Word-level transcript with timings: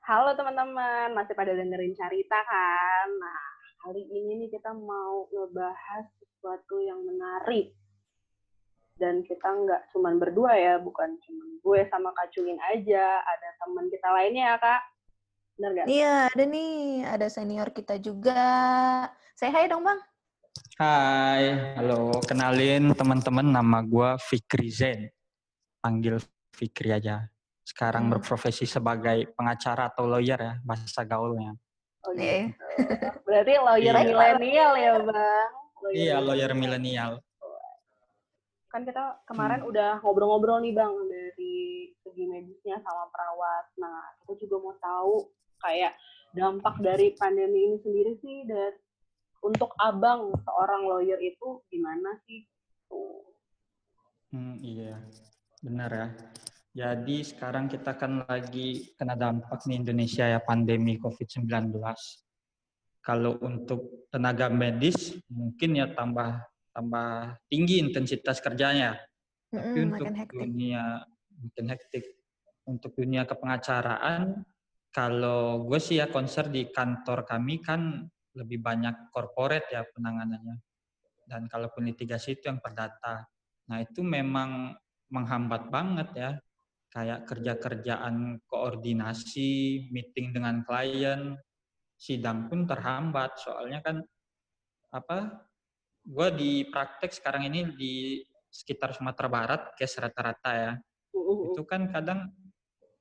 Halo 0.00 0.32
teman-teman, 0.32 1.12
masih 1.12 1.36
pada 1.36 1.52
dengerin 1.52 1.92
cerita 1.92 2.40
kan? 2.40 3.08
Nah, 3.20 3.44
kali 3.84 4.00
ini 4.08 4.42
nih 4.42 4.48
kita 4.48 4.72
mau 4.72 5.28
ngebahas 5.28 6.08
sesuatu 6.16 6.80
yang 6.80 7.04
menarik. 7.04 7.76
Dan 8.96 9.20
kita 9.28 9.44
nggak 9.44 9.92
cuma 9.92 10.16
berdua 10.16 10.56
ya, 10.56 10.74
bukan 10.80 11.20
cuma 11.20 11.44
gue 11.60 11.80
sama 11.92 12.16
Kak 12.16 12.32
Cungin 12.32 12.56
aja, 12.72 13.20
ada 13.20 13.48
teman 13.60 13.92
kita 13.92 14.08
lainnya 14.08 14.44
ya 14.52 14.56
Kak. 14.56 14.82
Benar 15.60 15.70
nggak? 15.76 15.86
Iya, 15.92 16.14
ada 16.32 16.44
nih, 16.48 16.80
ada 17.04 17.26
senior 17.28 17.68
kita 17.68 18.00
juga. 18.00 18.44
Saya 19.36 19.52
hai 19.52 19.68
dong 19.68 19.84
Bang. 19.84 20.00
Hai, 20.80 21.76
halo. 21.76 22.24
Kenalin 22.24 22.96
teman-teman, 22.96 23.44
nama 23.44 23.84
gue 23.84 24.16
Fikri 24.16 24.72
Zen. 24.72 25.12
Panggil 25.84 26.16
Fikri 26.56 26.88
aja. 26.88 27.28
Sekarang 27.70 28.10
Hmm. 28.10 28.18
berprofesi 28.18 28.66
sebagai 28.66 29.30
pengacara 29.38 29.94
atau 29.94 30.10
lawyer 30.10 30.34
ya, 30.36 30.54
bahasa 30.66 31.06
gaulnya. 31.06 31.54
Oh, 32.02 32.10
Nih. 32.10 32.50
gitu. 32.50 32.64
Berarti 33.22 33.52
lawyer 33.62 33.94
Iya. 33.94 34.02
milenial 34.10 34.72
ya 34.74 34.92
Bang? 34.98 35.48
Lawyer 35.80 35.94
Iya, 35.94 36.16
lawyer 36.18 36.50
milenial. 36.50 36.58
milenial. 36.58 37.12
Kan 38.70 38.82
kita 38.82 39.22
kemarin 39.26 39.62
Hmm. 39.62 39.70
udah 39.70 39.90
ngobrol-ngobrol 40.02 40.58
nih 40.62 40.74
Bang, 40.74 40.94
dari 41.06 41.94
segi 42.02 42.24
medisnya 42.26 42.82
sama 42.82 43.06
perawat. 43.14 43.70
Nah, 43.78 44.02
kita 44.26 44.34
juga 44.42 44.56
mau 44.62 44.74
tahu 44.78 45.14
kayak 45.62 45.94
dampak 46.34 46.74
dari 46.78 47.14
pandemi 47.14 47.66
ini 47.66 47.76
sendiri 47.82 48.12
sih, 48.18 48.46
dan 48.46 48.74
untuk 49.42 49.74
abang 49.78 50.30
seorang 50.42 50.86
lawyer 50.86 51.18
itu 51.18 51.62
gimana 51.66 52.18
sih? 52.26 52.46
Tuh. 52.90 53.30
Hmm, 54.30 54.58
iya, 54.62 54.94
benar 55.62 55.90
ya. 55.90 56.06
Jadi 56.70 57.26
sekarang 57.26 57.66
kita 57.66 57.98
kan 57.98 58.22
lagi 58.30 58.94
kena 58.94 59.18
dampak 59.18 59.66
nih 59.66 59.82
Indonesia 59.82 60.22
ya 60.30 60.38
pandemi 60.38 61.02
COVID-19. 61.02 61.74
Kalau 63.02 63.42
untuk 63.42 64.06
tenaga 64.12 64.46
medis 64.46 65.18
mungkin 65.26 65.82
ya 65.82 65.90
tambah 65.90 66.46
tambah 66.70 67.42
tinggi 67.50 67.82
intensitas 67.82 68.38
kerjanya. 68.38 68.94
Tapi 69.50 69.82
Mm-mm, 69.82 69.90
untuk 69.90 70.06
hektik. 70.14 70.38
dunia 70.38 71.02
mungkin 71.34 71.64
hektik. 71.74 72.04
Untuk 72.70 72.94
dunia 72.94 73.26
kepengacaraan, 73.26 74.46
kalau 74.94 75.66
gue 75.66 75.80
sih 75.82 75.98
ya 75.98 76.06
konser 76.06 76.46
di 76.54 76.70
kantor 76.70 77.26
kami 77.26 77.58
kan 77.58 78.06
lebih 78.38 78.62
banyak 78.62 79.10
corporate 79.10 79.74
ya 79.74 79.82
penanganannya. 79.90 80.54
Dan 81.26 81.50
kalaupun 81.50 81.90
litigasi 81.90 82.38
itu 82.38 82.46
yang 82.46 82.62
perdata. 82.62 83.26
Nah 83.66 83.82
itu 83.82 84.06
memang 84.06 84.78
menghambat 85.10 85.66
banget 85.66 86.08
ya. 86.14 86.30
Kayak 86.90 87.26
kerja-kerjaan 87.30 88.42
koordinasi, 88.50 89.86
meeting 89.94 90.34
dengan 90.34 90.66
klien, 90.66 91.38
sidang 91.94 92.50
pun 92.50 92.66
terhambat. 92.66 93.38
Soalnya 93.38 93.78
kan 93.80 94.02
apa? 94.90 95.46
Gue 96.02 96.28
di 96.34 96.66
praktek 96.66 97.14
sekarang 97.14 97.46
ini 97.46 97.70
di 97.78 97.94
sekitar 98.50 98.90
Sumatera 98.90 99.30
Barat, 99.30 99.62
case 99.78 100.02
rata-rata 100.02 100.52
ya 100.52 100.72
Uh, 101.10 101.50
itu 101.50 101.66
kan 101.66 101.90
kadang 101.90 102.30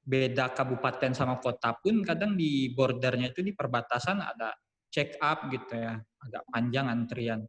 beda 0.02 0.50
kabupaten 0.58 1.14
sama 1.14 1.38
kota 1.38 1.78
pun 1.78 2.02
kadang 2.02 2.34
di 2.34 2.74
bordernya 2.74 3.30
itu 3.30 3.46
di 3.46 3.54
perbatasan 3.54 4.18
ada 4.18 4.58
check 4.90 5.22
up 5.22 5.46
gitu 5.54 5.78
ya 5.78 6.02
agak 6.26 6.44
panjang 6.50 6.90
antrian 6.90 7.46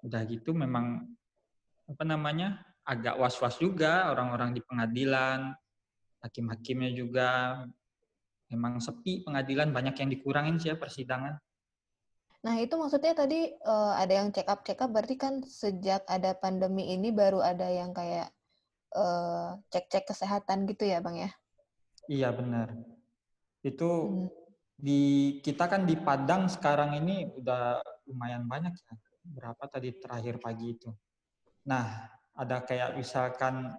udah 0.00 0.24
gitu 0.24 0.56
memang 0.56 1.04
apa 1.84 2.04
namanya 2.08 2.64
agak 2.88 3.20
was-was 3.20 3.60
juga 3.60 4.08
orang-orang 4.08 4.56
di 4.56 4.64
pengadilan 4.64 5.52
hakim-hakimnya 6.24 6.90
juga 6.96 7.28
memang 8.50 8.82
sepi 8.82 9.22
pengadilan 9.24 9.70
banyak 9.70 9.94
yang 10.00 10.10
dikurangin 10.10 10.56
sih 10.60 10.70
ya 10.72 10.76
persidangan 10.76 11.38
Nah, 12.40 12.56
itu 12.56 12.72
maksudnya 12.80 13.12
tadi 13.12 13.52
eh, 13.52 13.92
ada 14.00 14.12
yang 14.16 14.32
check 14.32 14.48
up 14.48 14.64
check 14.64 14.80
up 14.80 14.88
berarti 14.88 15.16
kan 15.20 15.44
sejak 15.44 16.08
ada 16.08 16.32
pandemi 16.32 16.88
ini 16.88 17.12
baru 17.12 17.44
ada 17.44 17.68
yang 17.68 17.92
kayak 17.92 18.32
eh, 18.96 19.48
cek-cek 19.72 20.08
kesehatan 20.08 20.64
gitu 20.64 20.88
ya, 20.88 21.04
Bang 21.04 21.20
ya? 21.20 21.30
iya 22.08 22.28
benar 22.34 22.68
itu 23.62 23.88
Hmm. 23.88 24.28
di 24.80 25.00
kita 25.44 25.68
kan 25.68 25.84
di 25.84 25.92
Padang 26.00 26.48
sekarang 26.48 26.96
ini 26.96 27.28
udah 27.36 27.84
lumayan 28.08 28.48
banyak 28.48 28.72
ya. 28.72 28.94
Berapa 29.36 29.68
tadi 29.68 29.92
terakhir 30.00 30.40
pagi 30.40 30.72
itu. 30.72 30.88
Nah, 31.68 32.08
ada 32.32 32.64
kayak 32.64 32.96
misalkan 32.96 33.76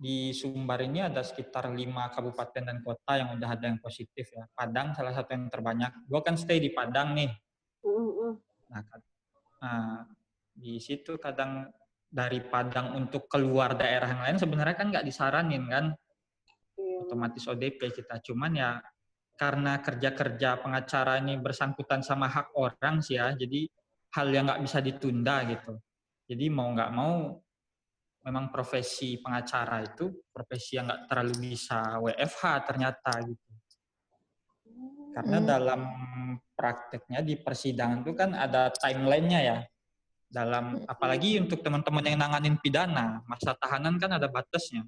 di 0.00 0.32
Sumbar 0.32 0.80
ini 0.80 1.04
ada 1.04 1.20
sekitar 1.20 1.68
lima 1.68 2.08
kabupaten 2.08 2.64
dan 2.64 2.80
kota 2.80 3.20
yang 3.20 3.36
udah 3.36 3.52
ada 3.52 3.68
yang 3.68 3.76
positif 3.76 4.32
ya. 4.32 4.48
Padang 4.56 4.96
salah 4.96 5.12
satu 5.12 5.36
yang 5.36 5.52
terbanyak. 5.52 5.92
Gua 6.08 6.24
kan 6.24 6.40
stay 6.40 6.56
di 6.56 6.72
Padang 6.72 7.12
nih. 7.12 7.28
Nah, 8.72 8.80
kan- 8.88 9.04
nah, 9.60 10.08
di 10.56 10.80
situ 10.80 11.20
kadang 11.20 11.68
dari 12.08 12.40
Padang 12.40 12.96
untuk 12.96 13.28
keluar 13.28 13.76
daerah 13.76 14.08
yang 14.08 14.22
lain 14.24 14.38
sebenarnya 14.40 14.76
kan 14.80 14.88
nggak 14.88 15.04
disaranin 15.04 15.68
kan 15.68 15.84
Iya. 16.80 17.04
otomatis 17.04 17.44
ODP 17.44 17.92
kita. 17.92 18.24
Cuman 18.24 18.56
ya 18.56 18.80
karena 19.36 19.80
kerja-kerja 19.80 20.60
pengacara 20.60 21.20
ini 21.20 21.36
bersangkutan 21.40 22.00
sama 22.00 22.28
hak 22.28 22.56
orang 22.56 23.00
sih 23.04 23.16
ya, 23.16 23.32
jadi 23.36 23.68
hal 24.16 24.26
yang 24.32 24.48
nggak 24.48 24.62
bisa 24.64 24.78
ditunda 24.80 25.44
gitu. 25.48 25.76
Jadi 26.28 26.44
mau 26.52 26.68
nggak 26.72 26.92
mau, 26.92 27.40
memang 28.20 28.52
profesi 28.52 29.16
pengacara 29.16 29.80
itu 29.80 30.12
profesi 30.28 30.76
yang 30.76 30.92
nggak 30.92 31.02
terlalu 31.08 31.34
bisa 31.52 31.96
WFH 32.04 32.42
ternyata 32.68 33.12
gitu. 33.24 33.48
Karena 35.10 35.38
Hmm. 35.42 35.48
dalam 35.48 35.80
prakteknya 36.54 37.20
di 37.24 37.34
persidangan 37.40 38.04
itu 38.04 38.12
kan 38.14 38.30
ada 38.36 38.70
timelinenya 38.70 39.40
ya. 39.40 39.58
Dalam 40.30 40.78
Hmm. 40.78 40.86
apalagi 40.86 41.40
untuk 41.42 41.64
teman-teman 41.64 42.06
yang 42.06 42.20
nanganin 42.20 42.54
pidana, 42.60 43.24
masa 43.26 43.56
tahanan 43.58 43.98
kan 43.98 44.14
ada 44.14 44.30
batasnya. 44.30 44.86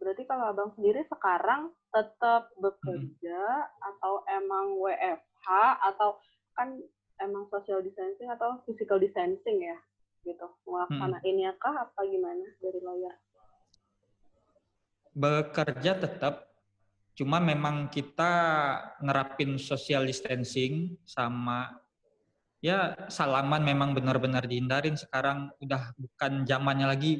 Berarti 0.00 0.24
kalau 0.24 0.48
abang 0.48 0.72
sendiri 0.72 1.04
sekarang 1.04 1.68
tetap 1.92 2.48
bekerja 2.56 3.40
atau 3.84 4.24
emang 4.32 4.80
WFH 4.80 5.48
atau 5.92 6.16
kan 6.56 6.72
emang 7.20 7.44
social 7.52 7.84
distancing 7.84 8.32
atau 8.32 8.64
physical 8.64 8.96
distancing 8.96 9.60
ya 9.60 9.76
gitu. 10.22 10.46
Ngelaksanainnya 10.68 11.56
kah 11.58 11.88
apa 11.88 12.00
gimana 12.06 12.46
dari 12.60 12.80
lawyer? 12.82 13.16
bekerja 15.10 15.98
tetap 15.98 16.46
cuma 17.18 17.42
memang 17.42 17.90
kita 17.90 18.32
nerapin 19.02 19.60
social 19.60 20.06
distancing 20.06 20.96
sama 21.04 21.68
ya 22.64 22.94
salaman 23.10 23.60
memang 23.60 23.92
benar-benar 23.92 24.46
dihindarin. 24.46 24.96
Sekarang 24.96 25.52
udah 25.60 25.92
bukan 25.98 26.46
zamannya 26.46 26.86
lagi 26.88 27.12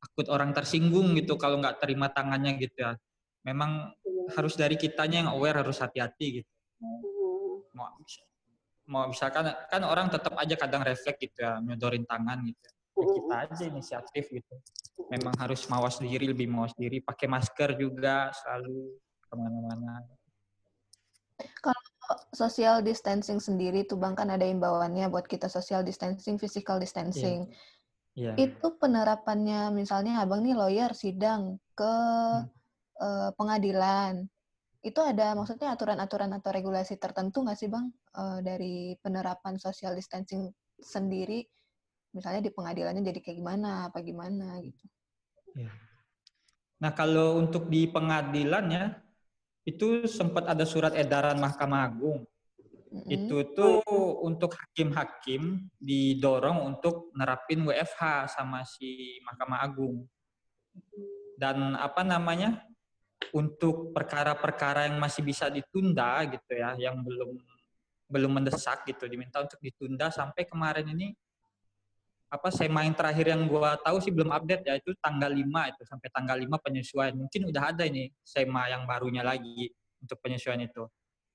takut 0.00 0.26
orang 0.32 0.56
tersinggung 0.56 1.12
gitu 1.14 1.36
kalau 1.36 1.60
nggak 1.60 1.78
terima 1.78 2.08
tangannya 2.10 2.56
gitu 2.58 2.74
ya. 2.80 2.96
Memang 3.44 3.94
harus 4.36 4.54
dari 4.56 4.76
kitanya 4.76 5.24
yang 5.24 5.30
aware 5.32 5.60
harus 5.62 5.80
hati-hati 5.80 6.42
gitu. 6.42 6.50
Hmm. 6.80 7.04
mau 7.76 7.86
mau 8.88 9.06
misalkan 9.08 9.50
kan 9.68 9.82
orang 9.84 10.08
tetap 10.08 10.34
aja 10.38 10.54
kadang 10.56 10.82
refleks 10.86 11.18
gitu 11.20 11.36
ya 11.40 11.60
nyodorin 11.60 12.06
tangan 12.08 12.40
gitu 12.46 12.60
ya. 12.64 12.72
Ya 13.00 13.06
kita 13.16 13.34
aja 13.48 13.64
inisiatif 13.68 14.24
gitu 14.28 14.54
memang 15.08 15.34
harus 15.40 15.64
mawas 15.66 15.98
diri 15.98 16.30
lebih 16.30 16.46
mawas 16.46 16.76
diri 16.76 17.00
pakai 17.02 17.26
masker 17.26 17.74
juga 17.80 18.30
selalu 18.34 19.00
ke 19.24 19.34
mana-mana 19.34 20.04
Social 22.34 22.82
distancing 22.82 23.38
sendiri 23.38 23.86
tuh 23.86 23.94
Bang 23.94 24.18
kan 24.18 24.26
ada 24.34 24.42
imbauannya 24.42 25.06
buat 25.06 25.30
kita 25.30 25.46
social 25.46 25.86
distancing, 25.86 26.42
physical 26.42 26.82
distancing. 26.82 27.46
Iya. 28.18 28.34
Itu 28.34 28.74
penerapannya 28.82 29.70
misalnya 29.70 30.18
Abang 30.18 30.42
nih 30.42 30.58
lawyer 30.58 30.90
sidang 30.90 31.62
ke 31.78 31.86
Hmm. 31.86 32.50
eh, 33.00 33.30
pengadilan. 33.38 34.26
Itu 34.80 35.04
ada 35.04 35.36
maksudnya 35.36 35.76
aturan-aturan 35.76 36.32
atau 36.32 36.50
regulasi 36.56 36.96
tertentu 36.96 37.44
nggak 37.44 37.58
sih 37.58 37.68
Bang 37.68 37.92
eh, 38.16 38.38
dari 38.40 38.96
penerapan 38.96 39.60
social 39.60 39.92
distancing 39.92 40.48
sendiri? 40.80 41.44
Misalnya 42.16 42.42
di 42.42 42.50
pengadilannya 42.50 43.04
jadi 43.06 43.20
kayak 43.22 43.38
gimana, 43.38 43.92
apa 43.92 44.02
gimana 44.02 44.58
gitu. 44.64 44.84
Nah 46.80 46.90
kalau 46.96 47.38
untuk 47.38 47.68
di 47.68 47.86
pengadilan 47.86 48.66
ya 48.72 48.84
itu 49.68 50.08
sempat 50.08 50.48
ada 50.48 50.64
surat 50.64 50.96
edaran 50.96 51.36
Mahkamah 51.36 51.86
Agung 51.86 52.24
Mm-mm. 52.90 53.06
itu 53.06 53.36
tuh 53.54 53.84
untuk 54.24 54.56
hakim-hakim 54.56 55.70
didorong 55.78 56.64
untuk 56.74 57.14
nerapin 57.14 57.62
WFH 57.62 58.34
sama 58.34 58.66
si 58.66 59.20
Mahkamah 59.28 59.60
Agung 59.62 60.08
dan 61.38 61.78
apa 61.78 62.02
namanya 62.02 62.64
untuk 63.30 63.92
perkara-perkara 63.92 64.88
yang 64.88 64.96
masih 64.98 65.22
bisa 65.22 65.52
ditunda 65.52 66.24
gitu 66.26 66.52
ya 66.56 66.74
yang 66.78 66.98
belum 67.04 67.36
belum 68.10 68.30
mendesak 68.42 68.88
gitu 68.90 69.06
diminta 69.06 69.38
untuk 69.44 69.60
ditunda 69.62 70.10
sampai 70.10 70.48
kemarin 70.48 70.88
ini 70.90 71.14
apa 72.30 72.46
sema 72.54 72.86
yang 72.86 72.94
terakhir 72.94 73.34
yang 73.34 73.42
gua 73.46 73.74
tahu 73.78 73.98
sih 73.98 74.14
belum 74.14 74.30
update 74.30 74.62
ya 74.66 74.74
itu 74.78 74.94
tanggal 75.02 75.30
5 75.30 75.42
itu 75.74 75.82
sampai 75.82 76.08
tanggal 76.14 76.36
5 76.38 76.46
penyesuaian 76.62 77.14
mungkin 77.14 77.50
udah 77.50 77.74
ada 77.74 77.84
ini 77.86 78.10
sema 78.22 78.70
yang 78.70 78.86
barunya 78.86 79.22
lagi 79.26 79.70
untuk 80.00 80.18
penyesuaian 80.22 80.64
itu. 80.64 80.88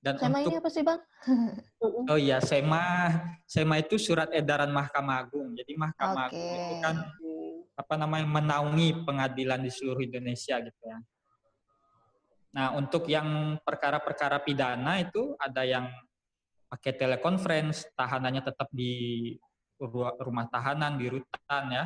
Dan 0.05 0.21
Sema 0.21 0.37
untuk 0.37 0.53
ini 0.53 0.57
apa 0.61 0.69
sih 0.69 0.83
bang? 0.85 1.01
Oh 2.09 2.17
iya 2.17 2.37
SEMA 2.37 3.09
SEMA 3.45 3.81
itu 3.81 3.97
surat 3.97 4.29
edaran 4.33 4.69
Mahkamah 4.69 5.25
Agung. 5.25 5.53
Jadi 5.57 5.73
Mahkamah 5.73 6.29
Oke. 6.29 6.37
Agung 6.37 6.51
itu 6.53 6.73
kan 6.81 6.95
apa 7.75 7.93
namanya 7.97 8.25
menaungi 8.29 9.05
pengadilan 9.05 9.61
di 9.61 9.69
seluruh 9.73 10.01
Indonesia 10.05 10.61
gitu 10.61 10.81
ya. 10.85 10.97
Nah, 12.55 12.71
untuk 12.79 13.11
yang 13.11 13.59
perkara-perkara 13.59 14.39
pidana 14.39 15.03
itu 15.03 15.35
ada 15.35 15.67
yang 15.67 15.91
pakai 16.71 16.95
telekonferensi, 16.95 17.91
tahanannya 17.91 18.47
tetap 18.47 18.71
di 18.71 19.35
ru- 19.75 20.15
rumah 20.23 20.47
tahanan, 20.47 20.95
di 20.95 21.11
rutan 21.11 21.63
ya. 21.67 21.85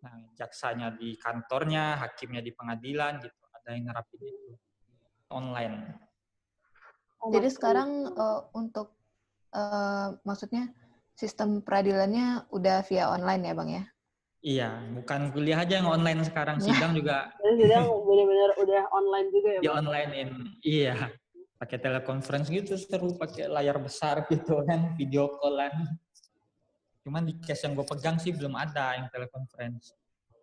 Nah, 0.00 0.14
jaksanya 0.38 0.94
di 0.94 1.18
kantornya, 1.18 1.98
hakimnya 2.06 2.38
di 2.38 2.54
pengadilan 2.54 3.18
gitu. 3.18 3.42
Ada 3.50 3.68
yang 3.74 3.90
nerapin 3.90 4.22
itu 4.22 4.54
online. 5.34 5.76
Oh, 7.20 7.34
Jadi 7.34 7.48
sekarang 7.50 8.14
eh, 8.14 8.40
untuk 8.54 8.94
eh, 9.52 10.08
maksudnya 10.22 10.70
sistem 11.18 11.66
peradilannya 11.66 12.48
udah 12.54 12.80
via 12.86 13.10
online 13.10 13.42
ya 13.42 13.54
bang 13.58 13.70
ya? 13.74 13.84
Iya, 14.40 14.80
bukan 14.96 15.36
kuliah 15.36 15.60
aja 15.60 15.84
yang 15.84 15.88
online 15.92 16.24
sekarang, 16.24 16.64
sidang 16.64 16.96
juga 16.96 17.28
sidang 17.60 17.92
benar-benar 18.08 18.50
udah 18.56 18.82
online 18.88 19.28
juga 19.28 19.48
ya, 19.52 19.60
di 19.60 19.68
Bang? 19.68 19.78
online 19.84 20.12
in. 20.16 20.30
Iya, 20.64 20.96
pakai 21.60 21.76
telekonferensi 21.76 22.48
gitu 22.48 22.80
seru, 22.80 23.20
pakai 23.20 23.52
layar 23.52 23.76
besar 23.76 24.24
gitu 24.32 24.64
kan, 24.64 24.96
video 24.96 25.36
callan. 25.36 25.92
Cuman 27.04 27.28
di 27.28 27.36
case 27.36 27.68
yang 27.68 27.76
gue 27.76 27.84
pegang 27.84 28.16
sih 28.16 28.32
belum 28.32 28.56
ada 28.56 28.96
yang 28.96 29.12
telekonferensi. 29.12 29.92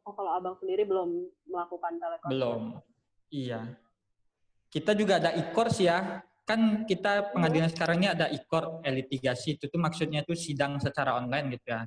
Oh, 0.06 0.14
kalau 0.14 0.30
abang 0.38 0.54
sendiri 0.62 0.86
belum 0.86 1.10
melakukan 1.50 1.98
telekonferensi? 1.98 2.34
Belum. 2.38 2.62
Iya. 3.34 3.62
Kita 4.70 4.94
juga 4.94 5.18
ada 5.18 5.34
e-course 5.34 5.82
ya. 5.82 6.22
Kan 6.48 6.88
kita 6.88 7.34
pengadilan 7.36 7.68
sekarang 7.74 7.98
ini 8.06 8.08
ada 8.14 8.30
e-course 8.30 8.80
litigasi. 8.88 9.58
Itu 9.58 9.68
tuh 9.68 9.82
maksudnya 9.82 10.24
tuh 10.24 10.38
sidang 10.38 10.80
secara 10.80 11.18
online 11.20 11.60
gitu 11.60 11.76
ya. 11.76 11.84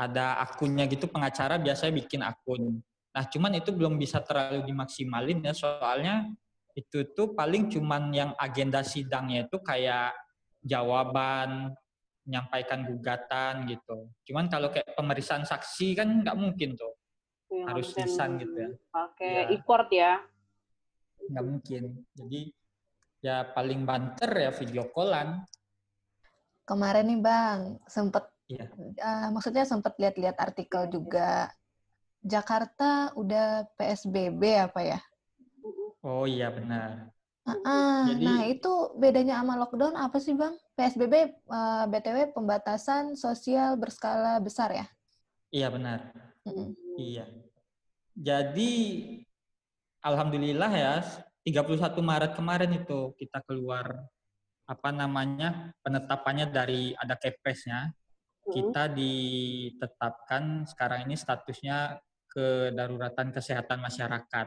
Ada 0.00 0.40
akunnya 0.40 0.88
gitu 0.88 1.04
pengacara 1.12 1.60
biasanya 1.60 1.92
bikin 1.92 2.24
akun. 2.24 2.80
Nah, 3.12 3.24
cuman 3.28 3.52
itu 3.60 3.68
belum 3.68 4.00
bisa 4.00 4.24
terlalu 4.24 4.64
dimaksimalin 4.64 5.44
ya 5.44 5.52
soalnya 5.52 6.24
itu 6.72 7.04
tuh 7.12 7.36
paling 7.36 7.68
cuman 7.68 8.08
yang 8.14 8.30
agenda 8.40 8.80
sidangnya 8.80 9.44
itu 9.44 9.60
kayak 9.60 10.16
jawaban, 10.64 11.76
menyampaikan 12.24 12.86
gugatan 12.88 13.68
gitu. 13.68 14.08
Cuman 14.24 14.48
kalau 14.48 14.72
kayak 14.72 14.94
pemeriksaan 14.96 15.44
saksi 15.44 15.98
kan 16.00 16.08
nggak 16.24 16.38
mungkin 16.38 16.78
tuh, 16.80 16.96
Yang 17.50 17.66
harus 17.68 17.88
lisan 17.98 18.30
gitu 18.40 18.56
ya. 18.56 18.68
Pakai 18.88 19.34
Iya. 19.50 19.52
e-court 19.60 19.90
ya? 19.92 20.12
nggak 21.30 21.44
mungkin. 21.44 21.82
Jadi 22.16 22.40
ya 23.20 23.44
paling 23.52 23.84
banter 23.84 24.30
ya 24.32 24.50
video 24.54 24.88
callan. 24.94 25.44
Kemarin 26.64 27.04
nih 27.10 27.18
bang 27.20 27.60
sempet, 27.90 28.24
Iya. 28.50 28.66
eh, 28.98 29.28
maksudnya 29.30 29.62
sempet 29.62 29.94
lihat-lihat 29.94 30.36
artikel 30.42 30.90
juga. 30.90 31.46
Jakarta 32.20 33.14
udah 33.16 33.64
PSBB 33.80 34.42
apa 34.60 34.80
ya? 34.84 35.00
Oh 36.04 36.28
iya 36.28 36.52
benar. 36.52 37.08
Ah, 37.64 38.04
Jadi- 38.12 38.24
nah 38.26 38.40
itu 38.44 38.72
bedanya 39.00 39.40
sama 39.40 39.56
lockdown 39.56 39.96
apa 39.96 40.20
sih 40.20 40.36
bang? 40.36 40.52
PSBB 40.76 41.14
eh, 41.32 41.84
BTW 41.88 42.36
pembatasan 42.36 43.16
sosial 43.16 43.80
berskala 43.80 44.36
besar 44.42 44.74
ya? 44.74 44.86
Iya 45.48 45.72
benar. 45.72 46.12
Mm-mm. 46.44 46.76
Iya. 47.00 47.24
Jadi 48.12 48.72
alhamdulillah 50.04 50.72
ya 50.76 50.94
31 51.46 52.04
Maret 52.04 52.32
kemarin 52.36 52.72
itu 52.76 53.16
kita 53.16 53.40
keluar 53.48 53.96
apa 54.68 54.88
namanya 54.92 55.72
penetapannya 55.80 56.46
dari 56.52 56.92
ada 57.00 57.16
Kepresnya. 57.16 57.90
Kita 58.52 58.90
ditetapkan 58.92 60.66
sekarang 60.66 61.06
ini 61.08 61.16
statusnya 61.16 61.98
kedaruratan 62.30 63.34
kesehatan 63.34 63.78
masyarakat. 63.82 64.46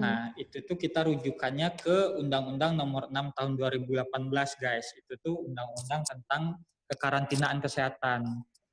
Nah, 0.00 0.32
itu 0.40 0.64
tuh 0.64 0.74
kita 0.74 1.04
rujukannya 1.04 1.68
ke 1.76 2.16
Undang-Undang 2.18 2.80
Nomor 2.80 3.12
6 3.12 3.36
Tahun 3.36 3.52
2018, 3.54 4.56
guys. 4.56 4.88
Itu 4.96 5.20
tuh 5.20 5.36
undang-undang 5.44 6.02
tentang 6.02 6.42
kekarantinaan 6.88 7.60
kesehatan. 7.60 8.24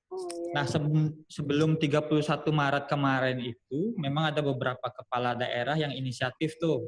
Oh, 0.07 0.17
iya. 0.17 0.63
Nah, 0.63 0.65
sebelum 0.65 1.11
sebelum 1.27 1.71
31 1.75 2.53
Maret 2.53 2.85
kemarin 2.87 3.37
itu 3.43 3.97
memang 3.99 4.31
ada 4.31 4.39
beberapa 4.39 4.87
kepala 4.93 5.35
daerah 5.35 5.75
yang 5.75 5.91
inisiatif 5.91 6.55
tuh 6.61 6.87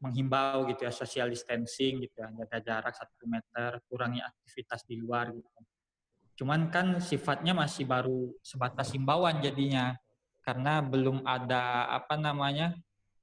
menghimbau 0.00 0.64
gitu 0.72 0.88
ya 0.88 0.92
social 0.92 1.28
distancing 1.28 2.00
gitu 2.00 2.16
ya, 2.16 2.28
jaga 2.44 2.58
jarak 2.64 2.94
satu 2.96 3.28
meter, 3.28 3.84
kurangi 3.84 4.24
aktivitas 4.24 4.88
di 4.88 4.96
luar 4.96 5.28
gitu. 5.30 5.60
Cuman 6.40 6.72
kan 6.72 7.04
sifatnya 7.04 7.52
masih 7.52 7.84
baru 7.84 8.32
sebatas 8.40 8.96
himbauan 8.96 9.44
jadinya 9.44 9.92
karena 10.40 10.80
belum 10.80 11.20
ada 11.28 11.84
apa 11.92 12.16
namanya 12.16 12.72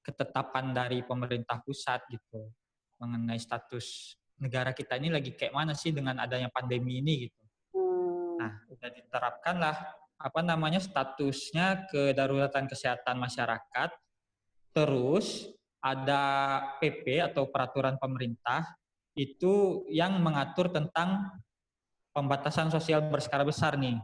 ketetapan 0.06 0.70
dari 0.70 1.02
pemerintah 1.02 1.58
pusat 1.66 2.06
gitu 2.14 2.54
mengenai 3.02 3.42
status 3.42 4.16
negara 4.38 4.70
kita 4.70 5.02
ini 5.02 5.10
lagi 5.10 5.34
kayak 5.34 5.54
mana 5.54 5.74
sih 5.74 5.90
dengan 5.90 6.22
adanya 6.22 6.54
pandemi 6.54 7.02
ini 7.02 7.26
gitu. 7.26 7.42
Hmm. 7.74 8.38
Nah, 8.38 8.52
udah 8.70 8.90
diterapkan 8.94 9.56
lah 9.58 9.76
apa 10.18 10.42
namanya 10.46 10.78
statusnya 10.78 11.90
kedaruratan 11.90 12.70
kesehatan 12.70 13.18
masyarakat. 13.18 13.90
Terus 14.78 15.57
ada 15.88 16.22
PP 16.84 17.24
atau 17.32 17.48
peraturan 17.48 17.96
pemerintah 17.96 18.68
itu 19.16 19.88
yang 19.90 20.20
mengatur 20.20 20.70
tentang 20.70 21.32
pembatasan 22.12 22.70
sosial 22.70 23.08
berskala 23.08 23.48
besar 23.48 23.80
nih. 23.80 23.98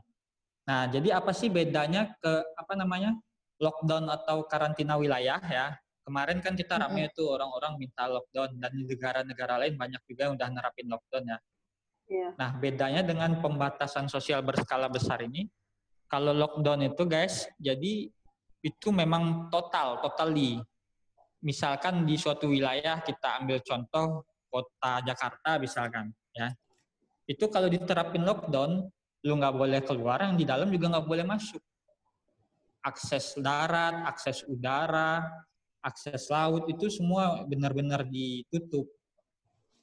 Nah, 0.64 0.88
jadi 0.88 1.20
apa 1.20 1.36
sih 1.36 1.52
bedanya 1.52 2.16
ke 2.24 2.34
apa 2.56 2.74
namanya 2.80 3.14
lockdown 3.60 4.08
atau 4.10 4.48
karantina 4.48 4.96
wilayah 4.96 5.44
ya? 5.44 5.76
Kemarin 6.04 6.44
kan 6.44 6.56
kita 6.56 6.76
rame 6.80 7.08
tuh 7.16 7.32
orang-orang 7.32 7.80
minta 7.80 8.08
lockdown 8.12 8.60
dan 8.60 8.72
di 8.76 8.84
negara-negara 8.84 9.56
lain 9.64 9.80
banyak 9.80 10.02
juga 10.04 10.28
yang 10.28 10.36
udah 10.36 10.48
nerapin 10.52 10.88
lockdown 10.92 11.24
ya. 11.32 11.38
Iya. 12.04 12.30
Nah, 12.36 12.50
bedanya 12.60 13.02
dengan 13.08 13.40
pembatasan 13.40 14.12
sosial 14.12 14.44
berskala 14.44 14.92
besar 14.92 15.24
ini, 15.24 15.48
kalau 16.12 16.36
lockdown 16.36 16.92
itu 16.92 17.04
guys, 17.08 17.48
jadi 17.56 18.12
itu 18.64 18.88
memang 18.92 19.48
total, 19.48 20.04
totally. 20.04 20.60
Misalkan 21.44 22.08
di 22.08 22.16
suatu 22.16 22.48
wilayah 22.48 23.04
kita 23.04 23.44
ambil 23.44 23.60
contoh 23.60 24.24
kota 24.48 25.04
Jakarta 25.04 25.60
misalkan, 25.60 26.10
ya. 26.32 26.50
Itu 27.28 27.52
kalau 27.52 27.68
diterapin 27.68 28.24
lockdown, 28.24 28.88
lu 29.24 29.34
nggak 29.36 29.56
boleh 29.56 29.80
keluar, 29.84 30.24
yang 30.24 30.40
di 30.40 30.48
dalam 30.48 30.72
juga 30.72 30.96
nggak 30.96 31.08
boleh 31.08 31.26
masuk. 31.28 31.60
Akses 32.84 33.36
darat, 33.40 34.08
akses 34.08 34.44
udara, 34.48 35.24
akses 35.84 36.32
laut 36.32 36.68
itu 36.72 36.88
semua 36.88 37.44
benar-benar 37.44 38.08
ditutup 38.08 38.88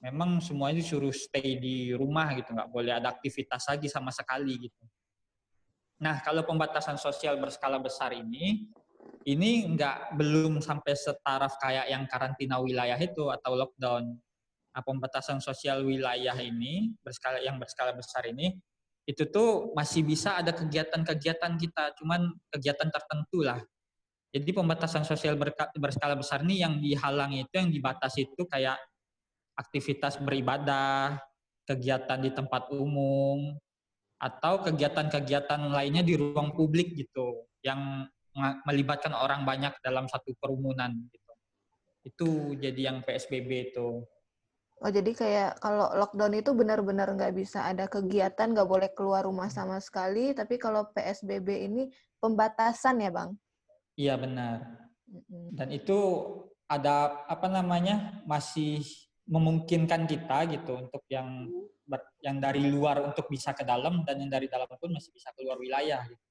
memang 0.00 0.40
semuanya 0.40 0.80
disuruh 0.80 1.12
stay 1.12 1.60
di 1.60 1.92
rumah 1.92 2.32
gitu, 2.32 2.56
nggak 2.56 2.72
boleh 2.72 2.96
ada 2.96 3.12
aktivitas 3.12 3.68
lagi 3.68 3.86
sama 3.86 4.08
sekali 4.08 4.56
gitu. 4.68 4.84
Nah, 6.00 6.24
kalau 6.24 6.40
pembatasan 6.48 6.96
sosial 6.96 7.36
berskala 7.36 7.76
besar 7.76 8.16
ini, 8.16 8.72
ini 9.28 9.76
nggak 9.76 10.16
belum 10.16 10.64
sampai 10.64 10.96
setaraf 10.96 11.60
kayak 11.60 11.92
yang 11.92 12.08
karantina 12.08 12.56
wilayah 12.56 12.96
itu 12.96 13.28
atau 13.28 13.52
lockdown. 13.52 14.04
Nah, 14.70 14.82
pembatasan 14.86 15.42
sosial 15.42 15.82
wilayah 15.82 16.34
ini 16.38 16.94
berskala 17.02 17.42
yang 17.42 17.58
berskala 17.58 17.92
besar 17.92 18.24
ini 18.30 18.54
itu 19.04 19.26
tuh 19.26 19.74
masih 19.74 20.06
bisa 20.06 20.38
ada 20.38 20.54
kegiatan-kegiatan 20.54 21.58
kita, 21.58 21.98
cuman 21.98 22.30
kegiatan 22.54 22.86
tertentu 22.88 23.42
lah. 23.42 23.58
Jadi 24.30 24.54
pembatasan 24.54 25.02
sosial 25.02 25.34
berskala 25.74 26.14
besar 26.14 26.46
ini 26.46 26.62
yang 26.62 26.78
dihalangi 26.78 27.50
itu 27.50 27.54
yang 27.58 27.74
dibatasi 27.74 28.30
itu 28.30 28.46
kayak 28.46 28.78
aktivitas 29.58 30.22
beribadah, 30.22 31.18
kegiatan 31.66 32.22
di 32.22 32.30
tempat 32.30 32.70
umum, 32.70 33.58
atau 34.22 34.62
kegiatan-kegiatan 34.62 35.74
lainnya 35.74 36.06
di 36.06 36.14
ruang 36.14 36.54
publik 36.54 36.94
gitu, 36.94 37.50
yang 37.66 38.06
melibatkan 38.64 39.12
orang 39.12 39.44
banyak 39.44 39.76
dalam 39.84 40.08
satu 40.08 40.32
kerumunan 40.40 40.90
gitu. 41.12 41.32
Itu 42.04 42.28
jadi 42.56 42.92
yang 42.92 43.04
PSBB 43.04 43.72
itu. 43.72 44.04
Oh 44.80 44.88
jadi 44.88 45.12
kayak 45.12 45.60
kalau 45.60 45.92
lockdown 45.92 46.40
itu 46.40 46.56
benar-benar 46.56 47.12
nggak 47.12 47.36
bisa 47.36 47.68
ada 47.68 47.84
kegiatan, 47.84 48.56
nggak 48.56 48.64
boleh 48.64 48.88
keluar 48.96 49.28
rumah 49.28 49.52
sama 49.52 49.76
sekali. 49.76 50.32
Tapi 50.32 50.56
kalau 50.56 50.88
PSBB 50.96 51.68
ini 51.68 51.82
pembatasan 52.16 53.04
ya 53.04 53.12
bang? 53.12 53.30
Iya 54.00 54.16
benar. 54.16 54.88
Dan 55.52 55.68
itu 55.68 55.98
ada 56.64 57.26
apa 57.28 57.50
namanya 57.52 58.24
masih 58.24 58.80
memungkinkan 59.28 60.08
kita 60.08 60.48
gitu 60.48 60.80
untuk 60.88 61.04
yang 61.12 61.44
ber- 61.84 62.16
yang 62.24 62.40
dari 62.40 62.64
luar 62.64 63.04
untuk 63.04 63.28
bisa 63.28 63.52
ke 63.52 63.66
dalam 63.66 64.00
dan 64.08 64.16
yang 64.16 64.32
dari 64.32 64.48
dalam 64.48 64.66
pun 64.66 64.90
masih 64.90 65.12
bisa 65.12 65.28
keluar 65.36 65.60
wilayah 65.60 66.00
gitu. 66.08 66.24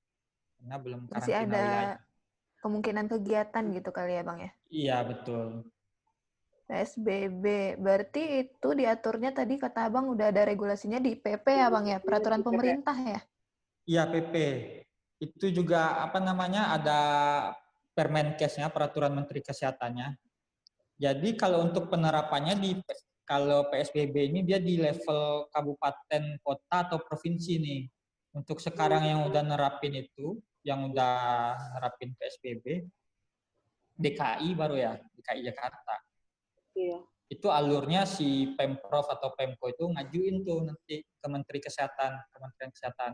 Karena 0.60 0.76
belum 0.78 1.00
Masih 1.08 1.34
karantina 1.34 1.40
ada 1.40 1.64
wilayah. 1.64 1.98
kemungkinan 2.60 3.06
kegiatan 3.08 3.64
gitu 3.72 3.90
kali 3.96 4.14
ya 4.20 4.24
bang 4.28 4.38
ya? 4.44 4.52
Iya 4.70 4.98
betul. 5.08 5.48
PSBB 6.70 7.46
berarti 7.82 8.46
itu 8.46 8.70
diaturnya 8.78 9.34
tadi 9.34 9.58
kata 9.58 9.90
abang 9.90 10.14
udah 10.14 10.30
ada 10.30 10.46
regulasinya 10.46 11.02
di 11.02 11.18
PP 11.18 11.42
ya 11.50 11.74
bang 11.74 11.86
ya 11.96 11.98
peraturan 11.98 12.46
pemerintah 12.46 12.94
ya? 12.94 13.20
Iya 13.90 14.04
PP. 14.06 14.36
Itu 15.18 15.50
juga 15.50 16.04
apa 16.04 16.22
namanya 16.22 16.76
ada 16.78 17.00
Permenkesnya 18.00 18.72
peraturan 18.72 19.12
Menteri 19.12 19.44
Kesehatannya. 19.44 20.16
Jadi 20.96 21.36
kalau 21.36 21.68
untuk 21.68 21.92
penerapannya 21.92 22.56
di 22.56 22.72
kalau 23.28 23.68
PSBB 23.68 24.32
ini 24.32 24.40
dia 24.48 24.56
di 24.56 24.80
level 24.80 25.52
kabupaten, 25.52 26.40
kota 26.40 26.88
atau 26.88 26.98
provinsi 27.04 27.60
nih. 27.60 27.82
Untuk 28.32 28.64
sekarang 28.64 29.04
yang 29.04 29.28
udah 29.28 29.44
nerapin 29.44 30.00
itu, 30.00 30.40
yang 30.64 30.92
udah 30.92 31.56
nerapin 31.78 32.12
PSBB, 32.20 32.84
DKI 34.00 34.50
baru 34.56 34.76
ya, 34.80 34.94
DKI 34.96 35.42
Jakarta. 35.44 35.96
Iya. 36.76 37.00
Itu 37.30 37.54
alurnya 37.54 38.10
si 38.10 38.58
Pemprov 38.58 39.06
atau 39.06 39.36
Pemko 39.38 39.70
itu 39.70 39.86
ngajuin 39.86 40.42
tuh 40.42 40.66
nanti 40.66 41.04
ke 41.04 41.28
Menteri 41.30 41.60
Kesehatan, 41.62 42.18
Kementerian 42.34 42.72
Kesehatan. 42.74 43.12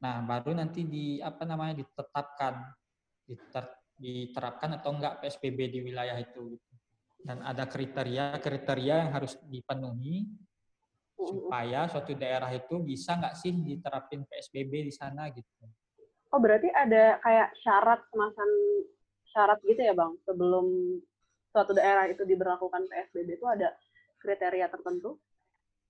Nah, 0.00 0.24
baru 0.24 0.56
nanti 0.56 0.88
di 0.88 1.20
apa 1.20 1.44
namanya 1.44 1.84
ditetapkan 1.84 2.64
diter, 3.28 3.64
diterapkan 4.00 4.80
atau 4.80 4.96
enggak 4.96 5.20
PSBB 5.20 5.58
di 5.68 5.78
wilayah 5.84 6.16
itu. 6.16 6.56
Dan 7.24 7.40
ada 7.40 7.64
kriteria-kriteria 7.64 8.94
yang 9.08 9.10
harus 9.12 9.36
dipenuhi 9.48 10.28
supaya 11.16 11.88
suatu 11.88 12.12
daerah 12.12 12.52
itu 12.52 12.84
bisa 12.84 13.16
nggak 13.16 13.36
sih 13.36 13.52
diterapin 13.52 14.28
PSBB 14.28 14.88
di 14.88 14.92
sana 14.92 15.32
gitu. 15.32 15.64
Oh 16.34 16.42
berarti 16.42 16.66
ada 16.74 17.22
kayak 17.22 17.54
syarat 17.62 18.02
semacam 18.10 18.48
syarat 19.30 19.58
gitu 19.62 19.78
ya 19.86 19.94
bang 19.94 20.18
sebelum 20.26 20.66
suatu 21.54 21.70
daerah 21.70 22.10
itu 22.10 22.26
diberlakukan 22.26 22.90
PSBB 22.90 23.38
itu 23.38 23.46
ada 23.46 23.70
kriteria 24.18 24.66
tertentu 24.66 25.22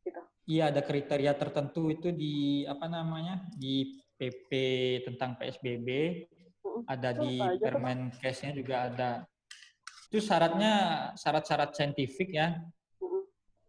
gitu. 0.05 0.21
Iya 0.45 0.69
ada 0.69 0.85
kriteria 0.85 1.33
tertentu 1.33 1.89
itu 1.89 2.13
di 2.13 2.69
apa 2.69 2.85
namanya 2.93 3.49
di 3.57 3.97
PP 4.21 4.53
tentang 5.09 5.41
PSBB 5.41 5.89
ada 6.85 7.17
di 7.17 7.41
Permenkesnya 7.57 8.53
juga 8.53 8.93
ada. 8.93 9.11
Itu 10.13 10.21
syaratnya 10.21 10.73
syarat-syarat 11.17 11.73
saintifik 11.73 12.37
ya. 12.37 12.61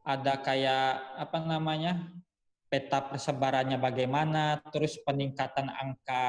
Ada 0.04 0.44
kayak 0.44 0.92
apa 1.24 1.40
namanya 1.40 2.12
peta 2.68 3.02
persebarannya 3.06 3.78
bagaimana, 3.78 4.60
terus 4.74 4.98
peningkatan 5.06 5.70
angka 5.70 6.28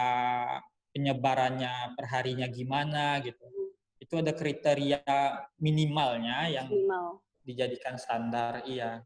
penyebarannya 0.92 1.92
perharinya 1.96 2.48
gimana 2.48 3.20
gitu. 3.20 3.44
Itu 4.00 4.20
ada 4.20 4.32
kriteria 4.32 5.02
minimalnya 5.60 6.48
yang 6.48 6.68
Minimal. 6.68 7.20
dijadikan 7.44 7.96
standar, 7.96 8.64
iya, 8.64 9.04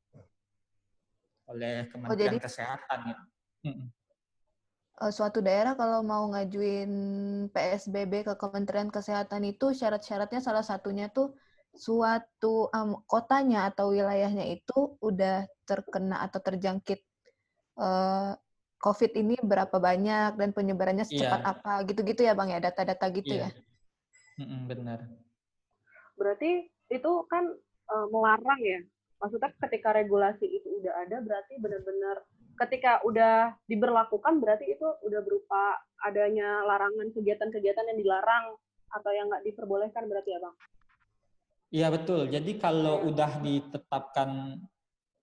oleh 1.51 1.91
Kementerian 1.91 2.15
oh, 2.15 2.39
jadi, 2.39 2.39
Kesehatan. 2.39 2.99
Ya. 3.11 3.19
Eh, 5.01 5.13
suatu 5.13 5.43
daerah 5.43 5.75
kalau 5.75 6.07
mau 6.07 6.31
ngajuin 6.31 6.93
PSBB 7.51 8.29
ke 8.29 8.35
Kementerian 8.39 8.93
Kesehatan 8.93 9.49
itu 9.49 9.75
syarat-syaratnya 9.75 10.45
salah 10.45 10.63
satunya 10.63 11.11
tuh 11.11 11.35
suatu 11.75 12.69
um, 12.75 12.99
kotanya 13.07 13.71
atau 13.71 13.95
wilayahnya 13.95 14.47
itu 14.51 14.99
udah 15.01 15.47
terkena 15.65 16.27
atau 16.27 16.43
terjangkit 16.43 17.01
uh, 17.79 18.35
COVID 18.81 19.13
ini 19.13 19.37
berapa 19.45 19.77
banyak 19.77 20.41
dan 20.41 20.51
penyebarannya 20.57 21.05
secepat 21.05 21.45
yeah. 21.45 21.53
apa 21.53 21.73
gitu-gitu 21.85 22.25
ya 22.25 22.33
bang 22.33 22.57
ya 22.57 22.61
data-data 22.65 23.07
gitu 23.13 23.37
yeah. 23.37 23.53
ya. 23.53 24.41
Mm-mm, 24.41 24.61
benar. 24.73 25.05
Berarti 26.17 26.73
itu 26.89 27.13
kan 27.29 27.45
uh, 27.93 28.07
melarang 28.09 28.61
ya. 28.65 28.81
Maksudnya 29.21 29.53
ketika 29.69 29.93
regulasi 29.93 30.49
itu 30.49 30.81
udah 30.81 30.97
ada 31.05 31.21
berarti 31.21 31.61
benar-benar 31.61 32.25
ketika 32.61 33.01
udah 33.05 33.53
diberlakukan 33.69 34.41
berarti 34.41 34.77
itu 34.77 34.85
udah 35.05 35.21
berupa 35.25 35.81
adanya 36.05 36.65
larangan 36.65 37.09
kegiatan-kegiatan 37.13 37.89
yang 37.93 37.99
dilarang 38.01 38.57
atau 38.93 39.11
yang 39.13 39.29
nggak 39.29 39.45
diperbolehkan 39.45 40.09
berarti 40.09 40.37
ya 40.37 40.41
bang? 40.41 40.57
Iya 41.71 41.87
betul. 41.93 42.21
Jadi 42.33 42.57
kalau 42.59 43.07
udah 43.07 43.45
ditetapkan 43.45 44.59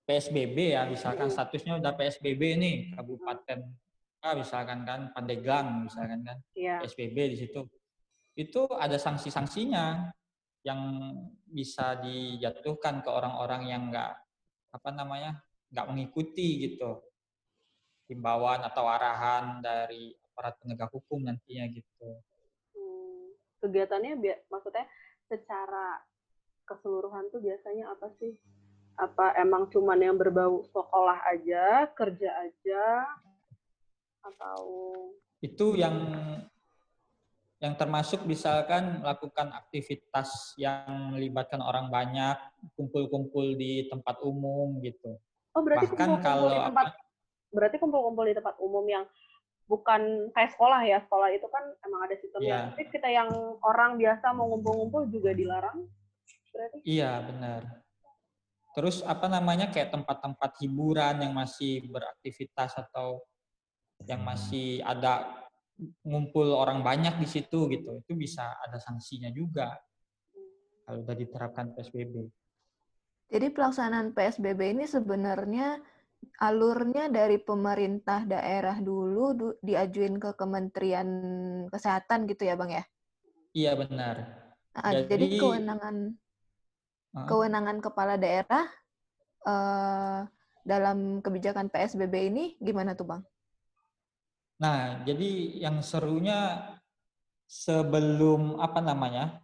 PSBB 0.07 0.57
ya, 0.71 0.87
misalkan 0.87 1.27
statusnya 1.27 1.83
udah 1.83 1.91
PSBB 1.99 2.41
nih 2.55 2.75
kabupaten 2.95 3.59
ah, 4.23 4.33
misalkan 4.33 4.87
kan 4.87 5.11
Pandeglang 5.11 5.87
misalkan 5.87 6.23
kan 6.23 6.37
ya. 6.55 6.79
PSBB 6.81 7.35
di 7.35 7.37
situ, 7.37 7.61
itu 8.39 8.61
ada 8.71 8.95
sanksi-sanksinya 8.95 10.15
yang 10.65 10.79
bisa 11.47 11.99
dijatuhkan 11.99 13.03
ke 13.03 13.09
orang-orang 13.11 13.71
yang 13.71 13.87
nggak 13.91 14.15
apa 14.71 14.89
namanya 14.91 15.39
nggak 15.71 15.87
mengikuti 15.87 16.67
gitu 16.67 17.03
himbauan 18.07 18.63
atau 18.63 18.87
arahan 18.87 19.59
dari 19.59 20.15
aparat 20.31 20.55
penegak 20.63 20.91
hukum 20.91 21.27
nantinya 21.27 21.67
gitu. 21.71 22.23
Hmm, 22.71 23.35
kegiatannya 23.59 24.15
maksudnya 24.47 24.87
secara 25.27 25.99
keseluruhan 26.63 27.27
tuh 27.31 27.43
biasanya 27.43 27.91
apa 27.91 28.11
sih? 28.19 28.35
Apa 28.97 29.37
emang 29.37 29.69
cuman 29.69 30.01
yang 30.01 30.17
berbau 30.17 30.65
sekolah 30.73 31.21
aja, 31.29 31.85
kerja 31.93 32.29
aja, 32.41 33.05
atau 34.25 34.61
itu 35.37 35.77
yang 35.77 35.93
yang 37.57 37.73
termasuk 37.77 38.25
misalkan 38.25 39.01
melakukan 39.01 39.49
aktivitas 39.53 40.53
yang 40.57 41.13
melibatkan 41.13 41.61
orang 41.61 41.89
banyak, 41.89 42.37
kumpul-kumpul 42.77 43.57
di 43.57 43.85
tempat 43.89 44.17
umum 44.21 44.81
gitu. 44.81 45.17
Oh 45.53 45.61
berarti 45.65 45.89
bahkan 45.89 45.97
kumpul 45.97 46.17
-kumpul 46.17 46.25
kalau 46.25 46.49
di 46.49 46.59
tempat 46.69 46.87
berarti 47.53 47.75
kumpul-kumpul 47.81 48.25
di 48.29 48.35
tempat 48.37 48.55
umum 48.61 48.85
yang 48.85 49.05
bukan 49.67 50.31
kayak 50.31 50.51
sekolah 50.55 50.81
ya 50.83 51.03
sekolah 51.03 51.29
itu 51.35 51.47
kan 51.51 51.63
emang 51.83 52.01
ada 52.07 52.15
sistemnya 52.15 52.47
yeah. 52.47 52.63
tapi 52.71 52.87
kita 52.87 53.09
yang 53.11 53.29
orang 53.59 53.99
biasa 53.99 54.31
mau 54.31 54.47
ngumpul-ngumpul 54.47 55.11
juga 55.11 55.35
dilarang 55.35 55.83
berarti 56.55 56.77
iya 56.87 57.19
benar 57.19 57.61
terus 58.77 59.01
apa 59.01 59.25
namanya 59.25 59.73
kayak 59.73 59.89
tempat-tempat 59.89 60.61
hiburan 60.61 61.17
yang 61.25 61.33
masih 61.33 61.81
beraktivitas 61.89 62.77
atau 62.77 63.25
yang 64.05 64.21
masih 64.21 64.85
ada 64.85 65.25
ngumpul 66.05 66.53
orang 66.53 66.85
banyak 66.85 67.17
di 67.17 67.25
situ 67.25 67.65
gitu 67.73 68.05
itu 68.05 68.13
bisa 68.13 68.45
ada 68.61 68.77
sanksinya 68.77 69.33
juga 69.33 69.73
kalau 70.85 71.01
sudah 71.01 71.17
diterapkan 71.17 71.73
PSBB 71.73 72.29
jadi 73.33 73.49
pelaksanaan 73.49 74.13
PSBB 74.13 74.77
ini 74.77 74.85
sebenarnya 74.85 75.81
alurnya 76.37 77.09
dari 77.09 77.41
pemerintah 77.41 78.29
daerah 78.29 78.77
dulu 78.77 79.25
du, 79.33 79.47
diajuin 79.65 80.21
ke 80.21 80.37
Kementerian 80.37 81.09
Kesehatan 81.69 82.25
gitu 82.25 82.47
ya, 82.47 82.55
Bang 82.57 82.71
ya? 82.73 82.83
Iya, 83.53 83.71
benar. 83.77 84.15
Nah, 84.73 84.91
jadi, 84.93 85.09
jadi 85.11 85.27
kewenangan 85.41 85.95
kewenangan 87.13 87.77
kepala 87.79 88.19
daerah 88.19 88.65
uh, 89.45 90.27
dalam 90.67 91.23
kebijakan 91.23 91.71
PSBB 91.71 92.13
ini 92.33 92.43
gimana 92.59 92.97
tuh, 92.97 93.07
Bang? 93.07 93.21
Nah, 94.57 95.05
jadi 95.05 95.61
yang 95.61 95.79
serunya 95.85 96.73
sebelum 97.45 98.57
apa 98.59 98.81
namanya? 98.81 99.39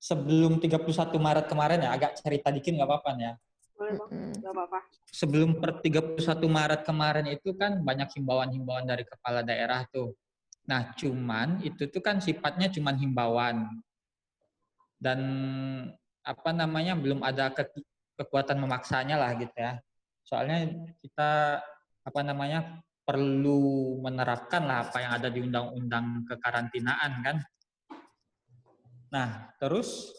Sebelum 0.00 0.56
31 0.56 1.12
Maret 1.20 1.46
kemarin 1.48 1.84
ya, 1.84 1.92
agak 1.92 2.16
cerita 2.16 2.48
dikit 2.48 2.72
nggak 2.72 2.88
apa-apa 2.88 3.10
ya 3.20 3.32
apa-apa. 3.80 4.78
Sebelum 5.10 5.58
per 5.58 5.80
31 5.80 6.20
Maret 6.46 6.80
kemarin 6.84 7.26
itu 7.32 7.50
kan 7.56 7.80
banyak 7.80 8.08
himbauan-himbauan 8.20 8.86
dari 8.86 9.04
kepala 9.08 9.40
daerah 9.40 9.86
tuh. 9.88 10.14
Nah, 10.68 10.92
cuman 10.94 11.64
itu 11.64 11.88
tuh 11.88 12.02
kan 12.04 12.20
sifatnya 12.20 12.68
cuman 12.70 12.94
himbauan. 13.00 13.56
Dan 15.00 15.20
apa 16.24 16.50
namanya 16.52 16.96
belum 16.96 17.24
ada 17.24 17.52
ke, 17.52 17.66
kekuatan 18.20 18.60
memaksanya 18.60 19.16
lah 19.16 19.32
gitu 19.36 19.56
ya. 19.56 19.80
Soalnya 20.24 20.68
kita 21.00 21.62
apa 22.00 22.20
namanya 22.24 22.80
perlu 23.02 23.98
menerapkan 23.98 24.62
lah 24.62 24.86
apa 24.86 25.02
yang 25.02 25.12
ada 25.18 25.28
di 25.32 25.40
undang-undang 25.42 26.24
kekarantinaan 26.28 27.12
kan. 27.24 27.36
Nah, 29.10 29.50
terus 29.58 30.14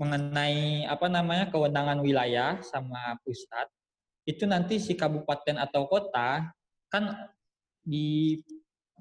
mengenai 0.00 0.88
apa 0.88 1.06
namanya 1.12 1.52
kewenangan 1.52 2.00
wilayah 2.00 2.56
sama 2.64 3.20
pusat 3.20 3.68
itu 4.24 4.48
nanti 4.48 4.78
si 4.78 4.94
kabupaten 4.94 5.58
atau 5.58 5.84
kota 5.90 6.48
kan 6.88 7.28
di 7.82 8.38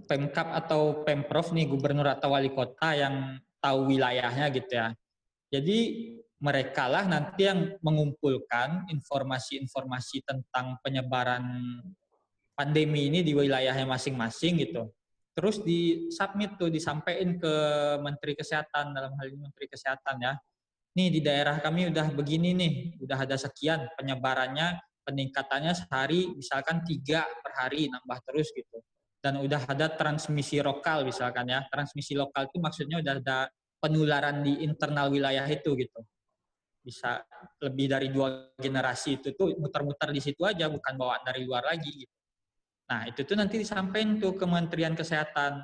Pemkap 0.01 0.49
atau 0.65 1.05
Pemprov 1.05 1.53
nih 1.53 1.69
gubernur 1.69 2.09
atau 2.09 2.33
wali 2.33 2.49
kota 2.49 2.97
yang 2.97 3.37
tahu 3.61 3.93
wilayahnya 3.93 4.49
gitu 4.49 4.73
ya. 4.73 4.97
Jadi 5.51 5.79
mereka 6.41 6.89
lah 6.89 7.05
nanti 7.05 7.45
yang 7.45 7.77
mengumpulkan 7.85 8.89
informasi-informasi 8.89 10.25
tentang 10.25 10.79
penyebaran 10.81 11.43
pandemi 12.57 13.13
ini 13.13 13.21
di 13.21 13.37
wilayahnya 13.37 13.85
masing-masing 13.85 14.65
gitu. 14.65 14.89
terus 15.31 15.63
di 15.63 16.11
submit 16.11 16.59
tuh 16.59 16.67
disampaikan 16.67 17.39
ke 17.39 17.53
Menteri 18.03 18.35
Kesehatan 18.35 18.91
dalam 18.91 19.15
hal 19.15 19.31
ini 19.31 19.39
Menteri 19.39 19.63
Kesehatan 19.71 20.19
ya. 20.19 20.35
Nih 20.91 21.07
di 21.07 21.23
daerah 21.23 21.55
kami 21.63 21.87
udah 21.87 22.11
begini 22.11 22.51
nih, 22.51 22.99
udah 22.99 23.15
ada 23.15 23.39
sekian 23.39 23.87
penyebarannya, 23.95 24.75
peningkatannya 25.07 25.71
sehari 25.71 26.35
misalkan 26.35 26.83
tiga 26.83 27.23
per 27.23 27.55
hari 27.63 27.87
nambah 27.87 28.19
terus 28.27 28.51
gitu. 28.51 28.83
Dan 29.23 29.39
udah 29.39 29.63
ada 29.71 29.87
transmisi 29.87 30.59
lokal 30.59 31.07
misalkan 31.07 31.47
ya. 31.47 31.63
Transmisi 31.71 32.11
lokal 32.11 32.51
itu 32.51 32.59
maksudnya 32.59 32.99
udah 32.99 33.13
ada 33.23 33.39
penularan 33.81 34.45
di 34.45 34.61
internal 34.61 35.09
wilayah 35.09 35.49
itu 35.49 35.73
gitu. 35.73 35.99
Bisa 36.81 37.25
lebih 37.61 37.89
dari 37.89 38.13
dua 38.13 38.53
generasi 38.57 39.17
itu 39.17 39.33
tuh 39.33 39.57
muter-muter 39.57 40.13
di 40.13 40.21
situ 40.21 40.45
aja, 40.45 40.69
bukan 40.69 40.93
bawa 40.95 41.19
dari 41.25 41.41
luar 41.41 41.65
lagi 41.65 42.05
gitu. 42.05 42.15
Nah, 42.87 43.09
itu 43.09 43.25
tuh 43.25 43.35
nanti 43.39 43.57
disampaikan 43.57 44.21
tuh 44.21 44.37
ke 44.37 44.45
Kementerian 44.45 44.93
Kesehatan. 44.93 45.63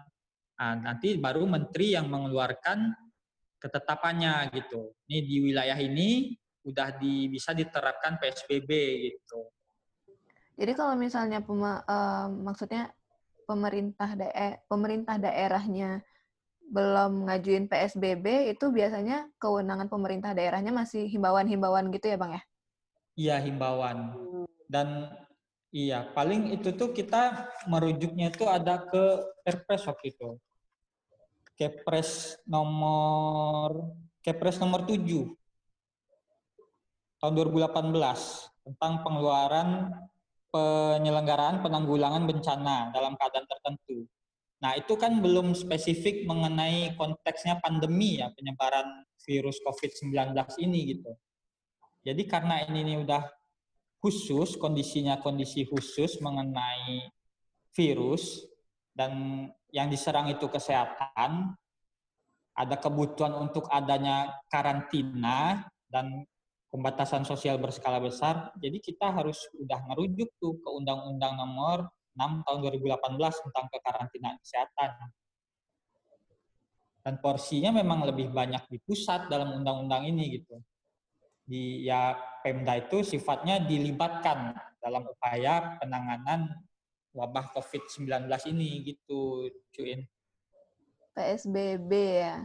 Nah, 0.58 0.74
nanti 0.82 1.22
baru 1.22 1.46
menteri 1.46 1.94
yang 1.94 2.10
mengeluarkan 2.10 2.90
ketetapannya 3.62 4.50
gitu. 4.54 4.96
Ini 5.06 5.18
di 5.22 5.36
wilayah 5.44 5.78
ini 5.78 6.34
udah 6.66 6.98
di, 6.98 7.30
bisa 7.30 7.54
diterapkan 7.54 8.18
PSBB 8.18 8.70
gitu. 9.14 9.40
Jadi 10.58 10.74
kalau 10.74 10.98
misalnya 10.98 11.44
pema, 11.44 11.86
uh, 11.86 12.28
maksudnya 12.32 12.90
pemerintah 13.46 14.18
daerah 14.18 14.58
pemerintah 14.68 15.16
daerahnya 15.16 16.04
belum 16.68 17.32
ngajuin 17.32 17.66
PSBB 17.72 18.52
itu 18.52 18.70
biasanya 18.70 19.28
kewenangan 19.40 19.88
pemerintah 19.88 20.36
daerahnya 20.36 20.76
masih 20.76 21.08
himbauan-himbauan 21.08 21.90
gitu 21.96 22.12
ya, 22.12 22.18
Bang 22.20 22.36
ya? 22.36 22.42
Iya, 23.18 23.36
himbauan. 23.42 24.14
Dan 24.68 25.10
Iya, 25.68 26.08
paling 26.16 26.56
itu 26.56 26.72
tuh 26.72 26.96
kita 26.96 27.52
merujuknya 27.68 28.32
itu 28.32 28.48
ada 28.48 28.88
ke 28.88 29.04
Perpres 29.44 29.84
waktu 29.84 30.16
itu. 30.16 30.40
Kepres 31.60 32.40
nomor 32.48 33.94
Kepres 34.24 34.58
nomor 34.64 34.88
7 34.88 35.28
tahun 37.20 37.34
2018 37.34 37.94
tentang 38.64 38.94
pengeluaran 39.04 39.92
penyelenggaraan 40.54 41.60
penanggulangan 41.60 42.24
bencana 42.24 42.90
dalam 42.96 43.14
keadaan 43.20 43.48
tertentu. 43.50 44.08
Nah, 44.58 44.74
itu 44.74 44.98
kan 44.98 45.22
belum 45.22 45.54
spesifik 45.54 46.26
mengenai 46.26 46.98
konteksnya 46.98 47.62
pandemi 47.62 48.18
ya, 48.18 48.34
penyebaran 48.34 49.06
virus 49.22 49.62
COVID-19 49.62 50.34
ini 50.66 50.98
gitu. 50.98 51.14
Jadi 52.02 52.24
karena 52.26 52.66
ini, 52.66 52.82
ini 52.82 52.96
udah 53.06 53.22
khusus, 54.02 54.58
kondisinya 54.58 55.22
kondisi 55.22 55.68
khusus 55.68 56.18
mengenai 56.24 57.06
virus 57.76 58.50
dan 58.98 59.46
yang 59.70 59.94
diserang 59.94 60.32
itu 60.34 60.50
kesehatan, 60.50 61.54
ada 62.58 62.76
kebutuhan 62.82 63.38
untuk 63.38 63.70
adanya 63.70 64.34
karantina 64.50 65.70
dan 65.86 66.26
pembatasan 66.74 67.22
sosial 67.22 67.62
berskala 67.62 68.02
besar. 68.02 68.50
Jadi 68.58 68.82
kita 68.82 69.14
harus 69.14 69.38
udah 69.54 69.86
merujuk 69.86 70.34
tuh 70.42 70.58
ke 70.58 70.70
Undang-Undang 70.72 71.38
Nomor 71.38 71.86
6 72.18 72.46
tahun 72.46 72.60
2018 72.66 73.46
tentang 73.46 73.66
kekarantinaan 73.70 74.38
kesehatan. 74.42 74.92
Dan 77.06 77.16
porsinya 77.24 77.72
memang 77.72 78.04
lebih 78.04 78.34
banyak 78.34 78.68
di 78.68 78.82
pusat 78.84 79.30
dalam 79.32 79.56
undang-undang 79.62 80.10
ini 80.10 80.42
gitu 80.42 80.60
di 81.48 81.88
ya 81.88 82.20
Pemda 82.44 82.76
itu 82.76 83.08
sifatnya 83.08 83.64
dilibatkan 83.64 84.52
dalam 84.84 85.08
upaya 85.08 85.80
penanganan 85.80 86.52
wabah 87.16 87.56
COVID-19 87.56 88.28
ini 88.52 88.84
gitu, 88.94 89.48
Cuin. 89.72 90.04
PSBB 91.16 91.92
ya. 91.96 92.38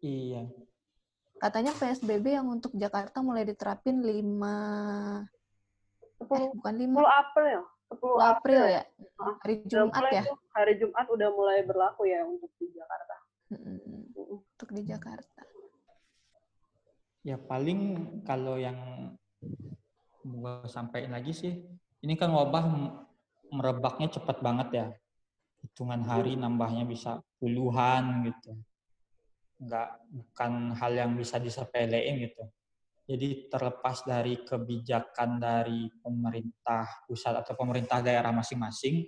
Iya. 0.00 0.42
Katanya 1.38 1.76
PSBB 1.76 2.34
yang 2.34 2.48
untuk 2.50 2.72
Jakarta 2.74 3.20
mulai 3.20 3.44
diterapin 3.44 4.00
5 4.00 5.28
10, 6.24 6.40
eh, 6.40 6.50
bukan 6.56 6.74
5. 6.74 6.98
10 7.04 7.20
April. 7.20 7.60
10 7.92 8.00
April, 8.00 8.16
April 8.20 8.62
ya. 8.70 8.82
Hari 9.18 9.54
Jumat 9.68 10.04
ya. 10.12 10.22
Hari 10.54 10.74
Jumat 10.80 11.06
udah 11.10 11.28
mulai 11.34 11.60
berlaku 11.66 12.08
ya 12.08 12.24
untuk 12.24 12.50
di 12.56 12.72
Jakarta. 12.72 13.16
Untuk 14.14 14.68
di 14.72 14.82
Jakarta. 14.86 15.42
Ya 17.24 17.40
paling 17.40 17.80
kalau 18.28 18.60
yang 18.60 18.76
mau 20.24 20.64
sampaikan 20.68 21.16
lagi 21.16 21.32
sih, 21.32 21.52
ini 22.04 22.14
kan 22.16 22.28
wabah 22.32 22.64
merebaknya 23.48 24.12
cepat 24.12 24.44
banget 24.44 24.68
ya. 24.72 24.86
Hitungan 25.64 26.04
hari 26.04 26.36
nambahnya 26.36 26.84
bisa 26.84 27.24
puluhan 27.40 28.28
gitu. 28.28 28.52
Enggak, 29.56 29.96
bukan 30.12 30.76
hal 30.76 30.92
yang 30.92 31.16
bisa 31.16 31.40
disepelein 31.40 32.28
gitu. 32.28 32.44
Jadi 33.04 33.52
terlepas 33.52 34.00
dari 34.08 34.40
kebijakan 34.40 35.36
dari 35.36 35.92
pemerintah 36.00 37.04
pusat 37.04 37.44
atau 37.44 37.52
pemerintah 37.52 38.00
daerah 38.00 38.32
masing-masing, 38.32 39.04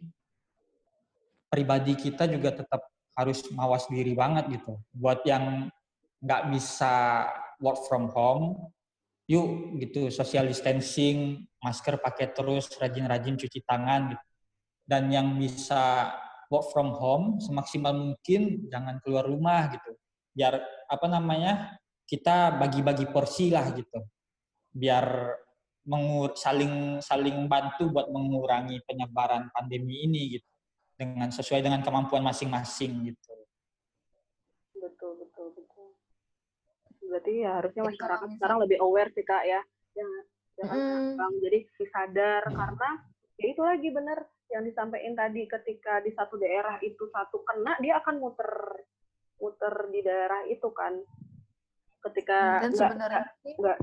pribadi 1.49 1.97
kita 1.97 2.29
juga 2.29 2.53
tetap 2.53 2.85
harus 3.17 3.41
mawas 3.57 3.89
diri 3.89 4.13
banget 4.13 4.53
gitu. 4.53 4.77
Buat 4.93 5.25
yang 5.25 5.73
nggak 6.21 6.43
bisa 6.53 7.25
work 7.57 7.89
from 7.89 8.13
home, 8.13 8.69
yuk 9.25 9.81
gitu 9.81 10.13
social 10.13 10.45
distancing, 10.45 11.49
masker 11.65 11.97
pakai 11.97 12.37
terus, 12.37 12.69
rajin-rajin 12.77 13.41
cuci 13.41 13.65
tangan 13.65 14.13
gitu. 14.13 14.25
Dan 14.85 15.09
yang 15.09 15.41
bisa 15.41 16.13
work 16.53 16.69
from 16.71 16.93
home 16.93 17.41
semaksimal 17.41 17.97
mungkin 17.97 18.69
jangan 18.69 19.01
keluar 19.01 19.25
rumah 19.25 19.73
gitu. 19.73 19.97
Biar 20.37 20.61
apa 20.87 21.07
namanya? 21.09 21.81
Kita 22.07 22.57
bagi-bagi 22.57 23.11
porsi 23.11 23.51
lah 23.51 23.69
gitu. 23.75 24.01
Biar 24.71 25.35
mengur 25.87 26.35
saling 26.35 26.99
saling 26.99 27.47
bantu 27.47 27.91
buat 27.91 28.11
mengurangi 28.11 28.83
penyebaran 28.87 29.51
pandemi 29.51 30.07
ini 30.07 30.39
gitu. 30.39 30.49
Dengan 30.97 31.29
sesuai 31.29 31.61
dengan 31.61 31.85
kemampuan 31.85 32.25
masing-masing 32.25 33.13
gitu. 33.13 33.37
berarti 37.17 37.33
ya 37.43 37.51
harusnya 37.63 37.83
masyarakat 37.87 38.29
sekarang 38.37 38.59
lebih 38.61 38.79
aware 38.85 39.11
sih 39.17 39.25
kak 39.25 39.43
ya 39.49 39.61
jangan 39.97 40.23
jangan 40.61 40.79
mm. 41.33 41.41
jadi 41.41 41.59
sadar 41.89 42.43
karena 42.45 42.91
ya 43.41 43.47
itu 43.57 43.63
lagi 43.65 43.89
bener 43.89 44.19
yang 44.53 44.63
disampaikan 44.69 45.15
tadi 45.17 45.43
ketika 45.49 46.05
di 46.05 46.13
satu 46.13 46.37
daerah 46.37 46.77
itu 46.85 47.09
satu 47.09 47.41
kena 47.41 47.81
dia 47.81 47.99
akan 48.05 48.21
muter 48.21 48.53
muter 49.41 49.75
di 49.89 50.01
daerah 50.05 50.45
itu 50.47 50.69
kan 50.77 50.93
ketika 52.05 52.63
dan 52.63 52.73
sebenarnya 52.73 53.25
nggak 53.45 53.77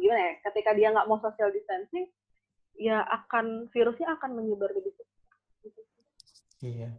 gimana 0.00 0.20
ya 0.20 0.32
ketika 0.50 0.70
dia 0.74 0.88
nggak 0.90 1.08
mau 1.08 1.18
social 1.20 1.52
distancing 1.52 2.08
ya 2.74 3.04
akan 3.06 3.68
virusnya 3.70 4.16
akan 4.18 4.30
menyebar 4.38 4.72
lebih 4.72 4.96
cepat 4.96 5.16
iya 6.64 6.90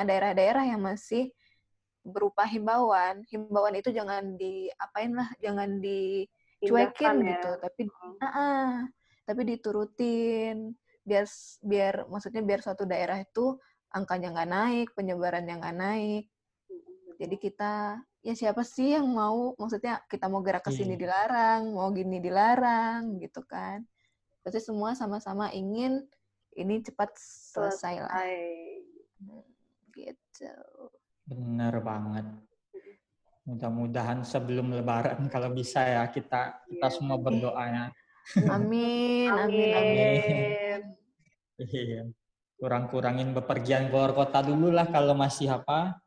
daerah-daerah 0.00 0.64
yang 0.64 0.80
masih 0.80 1.32
berupa 2.04 2.48
himbauan. 2.48 3.24
Himbauan 3.28 3.76
itu 3.76 3.92
jangan 3.92 4.36
diapain 4.36 5.12
lah, 5.12 5.28
jangan 5.40 5.80
dicuekin 5.80 7.16
ya. 7.24 7.28
gitu, 7.36 7.50
tapi 7.60 7.82
uh 7.88 8.24
-uh, 8.24 8.70
tapi 9.24 9.40
diturutin 9.46 10.74
biar 11.00 11.24
biar 11.64 11.94
maksudnya 12.08 12.42
biar 12.44 12.60
suatu 12.60 12.84
daerah 12.84 13.20
itu 13.20 13.56
angkanya 13.90 14.32
nggak 14.36 14.50
naik, 14.50 14.88
penyebarannya 14.96 15.54
nggak 15.60 15.76
naik. 15.76 16.24
Jadi 17.20 17.36
kita 17.36 18.00
ya 18.24 18.32
siapa 18.32 18.64
sih 18.64 18.96
yang 18.96 19.04
mau 19.04 19.52
maksudnya 19.60 20.00
kita 20.08 20.24
mau 20.32 20.40
gerak 20.40 20.64
ke 20.64 20.72
sini 20.72 20.96
iya. 20.96 21.04
dilarang, 21.04 21.68
mau 21.68 21.92
gini 21.92 22.16
dilarang 22.16 23.20
gitu 23.20 23.44
kan. 23.44 23.84
Pasti 24.40 24.64
semua 24.64 24.96
sama-sama 24.96 25.52
ingin 25.52 26.00
ini 26.56 26.80
cepat 26.80 27.12
selesai 27.20 28.08
lah. 28.08 28.24
Hmm, 29.20 29.44
gitu. 29.92 30.54
Benar 31.28 31.84
banget. 31.84 32.24
Mudah-mudahan 33.44 34.24
sebelum 34.24 34.72
Lebaran 34.72 35.20
kalau 35.34 35.52
bisa 35.52 35.84
ya 35.84 36.08
kita 36.08 36.64
kita 36.72 36.88
ya, 36.88 36.94
semua 36.96 37.20
berdoa 37.20 37.64
ya. 37.68 37.84
Amin, 38.48 39.28
amin, 39.28 39.76
amin. 39.76 40.80
Iya. 41.60 42.08
Kurang-kurangin 42.56 43.36
bepergian 43.36 43.92
keluar 43.92 44.16
kota 44.16 44.40
dulu 44.40 44.72
lah 44.72 44.88
kalau 44.88 45.12
masih 45.12 45.52
apa? 45.52 46.00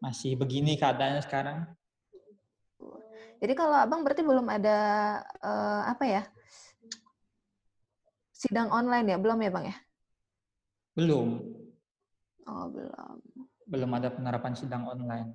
Masih 0.00 0.36
begini 0.36 0.76
keadaannya 0.76 1.22
sekarang. 1.24 1.58
Jadi 3.36 3.52
kalau 3.52 3.76
abang 3.76 4.00
berarti 4.00 4.24
belum 4.24 4.48
ada 4.48 4.78
uh, 5.44 5.82
apa 5.88 6.04
ya? 6.08 6.22
Sidang 8.32 8.72
online 8.72 9.12
ya, 9.12 9.18
belum 9.20 9.38
ya 9.40 9.50
bang 9.52 9.64
ya? 9.72 9.76
Belum. 10.96 11.28
Oh 12.46 12.66
belum 12.72 13.20
belum 13.66 13.90
ada 13.98 14.08
penerapan 14.14 14.54
sidang 14.54 14.86
online. 14.86 15.34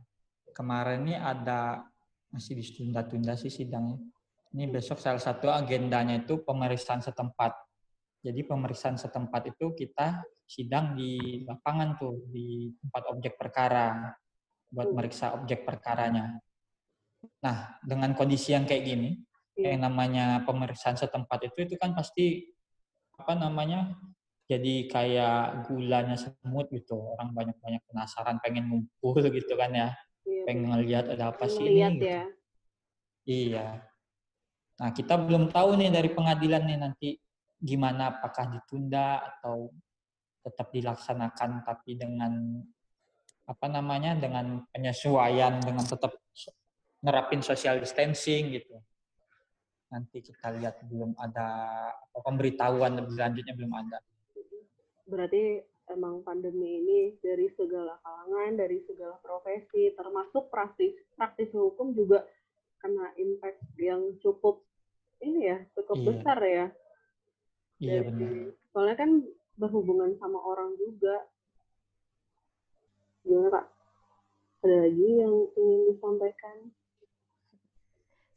Kemarin 0.55 1.03
ini 1.03 1.15
ada 1.19 1.83
masih 2.31 2.55
ditunda-tunda 2.59 3.35
sih 3.35 3.51
sidangnya. 3.51 3.99
Ini 4.51 4.67
besok 4.71 4.99
salah 4.99 5.19
satu 5.19 5.51
agendanya 5.51 6.23
itu 6.23 6.43
pemeriksaan 6.43 7.03
setempat. 7.03 7.55
Jadi 8.23 8.47
pemeriksaan 8.47 8.95
setempat 8.95 9.51
itu 9.51 9.75
kita 9.75 10.23
sidang 10.47 10.95
di 10.95 11.43
lapangan 11.47 11.95
tuh 11.99 12.27
di 12.31 12.71
tempat 12.79 13.03
objek 13.11 13.39
perkara 13.39 14.11
buat 14.71 14.87
Hmm. 14.89 14.95
meriksa 14.97 15.35
objek 15.35 15.67
perkaranya. 15.67 16.39
Nah, 17.43 17.77
dengan 17.83 18.15
kondisi 18.15 18.55
yang 18.55 18.65
kayak 18.65 18.83
gini, 18.87 19.09
Iya. 19.53 19.75
yang 19.75 19.91
namanya 19.91 20.25
pemeriksaan 20.47 20.95
setempat 20.95 21.51
itu 21.51 21.67
itu 21.67 21.75
kan 21.75 21.91
pasti 21.91 22.49
apa 23.19 23.35
namanya 23.35 23.93
jadi 24.47 24.87
kayak 24.89 25.67
gulanya 25.69 26.15
semut 26.17 26.71
gitu 26.71 26.97
orang 27.15 27.35
banyak-banyak 27.35 27.83
penasaran 27.85 28.39
pengen 28.41 28.71
ngumpul 28.71 29.13
gitu 29.37 29.53
kan 29.59 29.69
ya 29.75 29.89
Iya, 30.23 30.43
pengen 30.47 30.65
ngeliat 30.71 31.05
ada 31.13 31.35
apa 31.35 31.45
sih 31.45 31.67
ini 31.67 31.99
gitu. 31.99 32.05
ya. 32.07 32.23
iya 33.27 33.67
nah 34.81 34.89
kita 34.89 35.13
belum 35.19 35.53
tahu 35.53 35.77
nih 35.77 35.93
dari 35.93 36.09
pengadilan 36.09 36.63
nih 36.65 36.79
nanti 36.79 37.09
gimana 37.61 38.17
apakah 38.17 38.49
ditunda 38.57 39.21
atau 39.21 39.69
tetap 40.41 40.73
dilaksanakan 40.73 41.61
tapi 41.61 41.99
dengan 42.01 42.65
apa 43.51 43.67
namanya 43.67 44.15
dengan 44.15 44.63
penyesuaian 44.71 45.59
dengan 45.59 45.83
tetap 45.83 46.15
nerapin 47.03 47.43
social 47.43 47.83
distancing 47.83 48.55
gitu 48.55 48.79
nanti 49.91 50.23
kita 50.23 50.55
lihat 50.55 50.79
belum 50.87 51.11
ada 51.19 51.47
apa, 51.91 52.19
pemberitahuan 52.23 52.95
lebih 52.95 53.19
lanjutnya 53.19 53.53
belum 53.59 53.73
ada 53.75 53.99
Berarti 55.11 55.59
emang 55.91 56.23
pandemi 56.23 56.79
ini 56.79 56.99
dari 57.19 57.51
segala 57.59 57.99
kalangan, 57.99 58.55
dari 58.55 58.79
segala 58.87 59.19
profesi, 59.19 59.91
termasuk 59.91 60.47
praktis 60.47 60.95
praktisi 61.19 61.51
hukum 61.59 61.91
juga 61.91 62.23
kena 62.79 63.11
impact 63.19 63.59
yang 63.75 64.15
cukup 64.23 64.63
ini 65.19 65.51
ya, 65.51 65.59
cukup 65.75 65.99
Iya. 65.99 66.07
besar 66.07 66.39
ya. 66.39 66.65
iya 67.83 67.99
benar 68.07 68.55
Soalnya 68.71 68.95
kan 68.95 69.11
berhubungan 69.59 70.15
sama 70.15 70.39
orang 70.39 70.79
juga. 70.79 71.27
Gimana 73.21 73.49
Kak? 73.53 73.65
Ada 74.61 74.75
lagi 74.85 75.07
yang 75.17 75.35
ingin 75.57 75.79
disampaikan? 75.93 76.57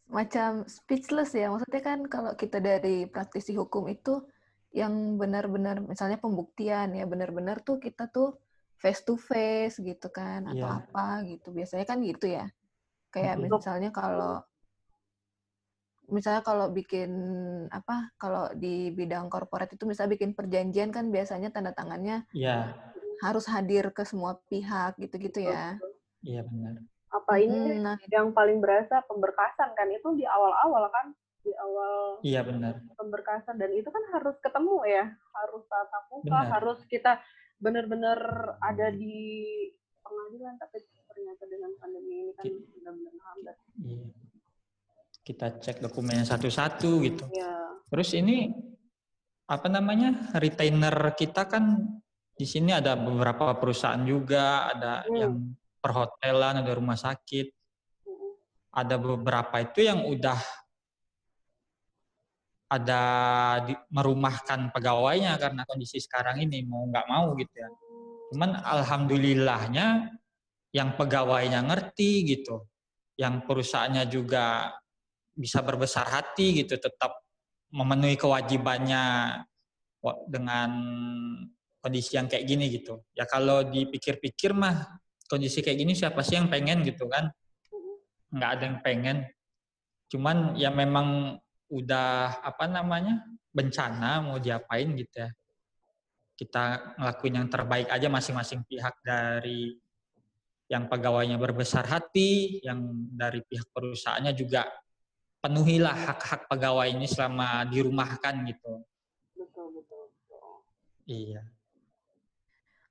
Macam 0.08 0.50
speechless 0.68 1.32
ya. 1.32 1.48
Maksudnya 1.52 1.82
kan 1.84 2.00
kalau 2.08 2.32
kita 2.36 2.60
dari 2.60 3.08
praktisi 3.08 3.56
hukum 3.56 3.88
itu 3.88 4.24
yang 4.74 5.16
benar-benar 5.20 5.80
misalnya 5.84 6.18
pembuktian 6.18 6.98
ya 6.98 7.06
benar-benar 7.06 7.62
tuh 7.62 7.78
kita 7.78 8.10
tuh 8.10 8.34
face 8.74 9.06
to 9.06 9.14
face 9.14 9.78
gitu 9.78 10.10
kan 10.10 10.44
atau 10.50 10.66
Iya. 10.66 10.78
apa 10.82 11.06
gitu. 11.24 11.48
Biasanya 11.54 11.86
kan 11.88 11.98
gitu 12.04 12.26
ya. 12.28 12.44
Kayak 13.14 13.40
Mhm. 13.40 13.42
misalnya 13.48 13.90
kalau 13.94 14.42
misalnya 16.04 16.44
kalau 16.44 16.68
bikin 16.68 17.10
apa 17.72 18.12
kalau 18.20 18.52
di 18.52 18.92
bidang 18.92 19.32
korporat 19.32 19.72
itu 19.72 19.88
misalnya 19.88 20.12
bikin 20.20 20.36
perjanjian 20.36 20.92
kan 20.92 21.08
biasanya 21.08 21.48
tanda 21.48 21.72
tangannya 21.72 22.28
iya 22.36 22.76
harus 23.24 23.48
hadir 23.48 23.88
ke 23.96 24.04
semua 24.04 24.36
pihak 24.52 25.00
gitu-gitu 25.00 25.40
ya. 25.48 25.80
iya 26.20 26.44
benar. 26.44 26.84
Apa 27.08 27.40
ini 27.40 27.78
Mm, 27.78 27.82
Nah, 27.84 27.96
yang 28.12 28.28
paling 28.36 28.58
berasa? 28.60 29.00
Pemberkasan 29.08 29.72
kan? 29.72 29.88
Itu 29.88 30.12
di 30.18 30.28
awal-awal 30.28 30.92
kan? 30.92 31.06
Di 31.40 31.52
awal 31.56 32.20
iya 32.20 32.44
benar. 32.44 32.80
pemberkasan. 33.00 33.56
Dan 33.56 33.72
itu 33.72 33.88
kan 33.88 34.04
harus 34.12 34.36
ketemu 34.44 34.76
ya? 34.84 35.04
Harus 35.32 35.62
tatap 35.70 36.04
muka 36.12 36.28
Benar. 36.28 36.52
harus 36.58 36.78
kita 36.90 37.20
benar-benar 37.62 38.18
ada 38.60 38.92
di 38.92 39.16
pengadilan. 40.04 40.54
Tapi 40.60 40.76
ternyata 41.08 41.42
dengan 41.48 41.70
pandemi 41.80 42.14
ini 42.28 42.32
kan 42.36 42.44
benar-benar 42.50 43.14
hambat 43.30 43.56
iya. 43.80 44.06
Kita 45.24 45.46
cek 45.62 45.80
dokumennya 45.80 46.26
satu-satu 46.28 46.90
gitu. 47.00 47.24
Ya 47.32 47.64
terus 47.94 48.10
ini 48.16 48.50
apa 49.46 49.68
namanya 49.70 50.32
retainer 50.34 51.14
kita 51.14 51.46
kan 51.46 51.78
di 52.34 52.46
sini 52.46 52.74
ada 52.74 52.98
beberapa 52.98 53.54
perusahaan 53.54 54.02
juga 54.02 54.74
ada 54.74 54.92
Hmm. 55.06 55.16
yang 55.18 55.34
perhotelan 55.78 56.64
ada 56.64 56.72
rumah 56.74 56.98
sakit 56.98 57.52
ada 58.74 58.98
beberapa 58.98 59.54
itu 59.62 59.86
yang 59.86 60.02
udah 60.02 60.40
ada 62.74 63.02
di, 63.62 63.74
merumahkan 63.92 64.74
pegawainya 64.74 65.38
karena 65.38 65.62
kondisi 65.62 66.02
sekarang 66.02 66.42
ini 66.42 66.66
mau 66.66 66.82
nggak 66.90 67.06
mau 67.06 67.38
gitu 67.38 67.54
ya. 67.54 67.70
Cuman 68.34 68.50
alhamdulillahnya 68.58 70.10
yang 70.74 70.98
pegawainya 70.98 71.62
ngerti 71.70 72.26
gitu, 72.34 72.66
yang 73.14 73.46
perusahaannya 73.46 74.10
juga 74.10 74.74
bisa 75.38 75.62
berbesar 75.62 76.08
hati 76.10 76.66
gitu, 76.66 76.74
tetap 76.74 77.14
memenuhi 77.70 78.18
kewajibannya 78.18 79.02
wa- 80.02 80.20
dengan 80.26 80.70
kondisi 81.84 82.16
yang 82.16 82.24
kayak 82.24 82.48
gini 82.48 82.72
gitu. 82.72 83.04
Ya 83.12 83.28
kalau 83.28 83.60
dipikir-pikir 83.68 84.56
mah 84.56 84.96
kondisi 85.28 85.60
kayak 85.60 85.84
gini 85.84 85.92
siapa 85.92 86.24
sih 86.24 86.40
yang 86.40 86.48
pengen 86.48 86.80
gitu 86.80 87.04
kan? 87.12 87.28
Nggak 88.32 88.50
ada 88.56 88.64
yang 88.64 88.78
pengen. 88.80 89.16
Cuman 90.08 90.56
ya 90.56 90.72
memang 90.72 91.36
udah 91.68 92.40
apa 92.40 92.64
namanya 92.64 93.20
bencana 93.52 94.24
mau 94.24 94.40
diapain 94.40 94.96
gitu 94.96 95.28
ya. 95.28 95.30
Kita 96.34 96.96
ngelakuin 96.96 97.36
yang 97.44 97.48
terbaik 97.52 97.88
aja 97.92 98.08
masing-masing 98.08 98.64
pihak 98.64 98.96
dari 99.04 99.76
yang 100.72 100.88
pegawainya 100.88 101.36
berbesar 101.36 101.84
hati, 101.84 102.64
yang 102.64 102.80
dari 103.12 103.44
pihak 103.44 103.68
perusahaannya 103.70 104.32
juga 104.32 104.64
penuhilah 105.44 105.92
hak-hak 106.08 106.48
pegawai 106.48 106.88
ini 106.88 107.04
selama 107.04 107.68
dirumahkan 107.68 108.48
gitu. 108.48 108.80
betul 109.36 109.66
betul 109.76 110.08
betul 110.08 110.64
Iya. 111.04 111.44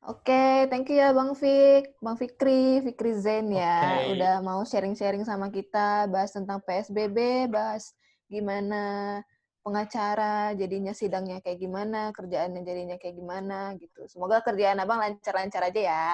Oke, 0.03 0.67
thank 0.67 0.91
you 0.91 0.99
ya 0.99 1.15
Bang 1.15 1.31
Fik, 1.31 1.95
Bang 2.03 2.19
Fikri, 2.19 2.83
Fikri 2.83 3.15
Zen 3.15 3.55
ya, 3.55 4.03
Oke. 4.03 4.19
udah 4.19 4.43
mau 4.43 4.59
sharing-sharing 4.67 5.23
sama 5.23 5.47
kita, 5.47 6.11
bahas 6.11 6.35
tentang 6.35 6.59
PSBB, 6.59 7.47
bahas 7.47 7.95
gimana 8.27 9.23
pengacara 9.63 10.51
jadinya 10.59 10.91
sidangnya 10.91 11.39
kayak 11.39 11.55
gimana, 11.55 12.11
kerjaannya 12.11 12.67
jadinya 12.67 12.99
kayak 12.99 13.15
gimana 13.15 13.79
gitu. 13.79 14.03
Semoga 14.11 14.43
kerjaan 14.43 14.83
Abang 14.83 14.99
lancar-lancar 14.99 15.71
aja 15.71 15.79
ya. 15.79 16.07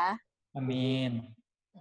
Amin. 0.54 1.26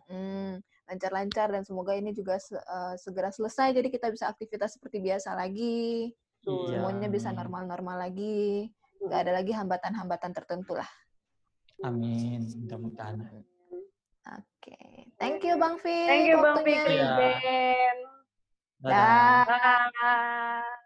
Mm, 0.08 0.64
lancar-lancar 0.88 1.52
dan 1.52 1.68
semoga 1.68 1.92
ini 1.92 2.16
juga 2.16 2.40
se- 2.40 2.56
eh, 2.56 2.94
segera 2.96 3.28
selesai 3.28 3.76
jadi 3.76 3.88
kita 3.92 4.08
bisa 4.08 4.32
aktivitas 4.32 4.80
seperti 4.80 5.04
biasa 5.04 5.36
lagi. 5.36 6.16
Iya, 6.48 6.72
semuanya 6.72 7.12
bisa 7.12 7.36
normal-normal 7.36 8.00
lagi, 8.08 8.72
nggak 9.04 9.20
ada 9.28 9.32
lagi 9.36 9.52
hambatan-hambatan 9.52 10.32
tertentu 10.32 10.72
lah. 10.72 10.88
Amin. 11.82 12.42
Mudah-mudahan. 12.66 13.22
Oke, 14.28 14.78
thank 15.16 15.40
you 15.40 15.56
Bang 15.56 15.80
Fik. 15.80 16.04
thank 16.04 16.28
you 16.28 16.36
bang 16.36 16.60
waktunya. 16.60 16.84
Fikri 16.84 16.94
Iya. 17.00 17.08
Dadah. 18.84 18.92
Dah. 18.92 19.44
Bye. 19.48 20.76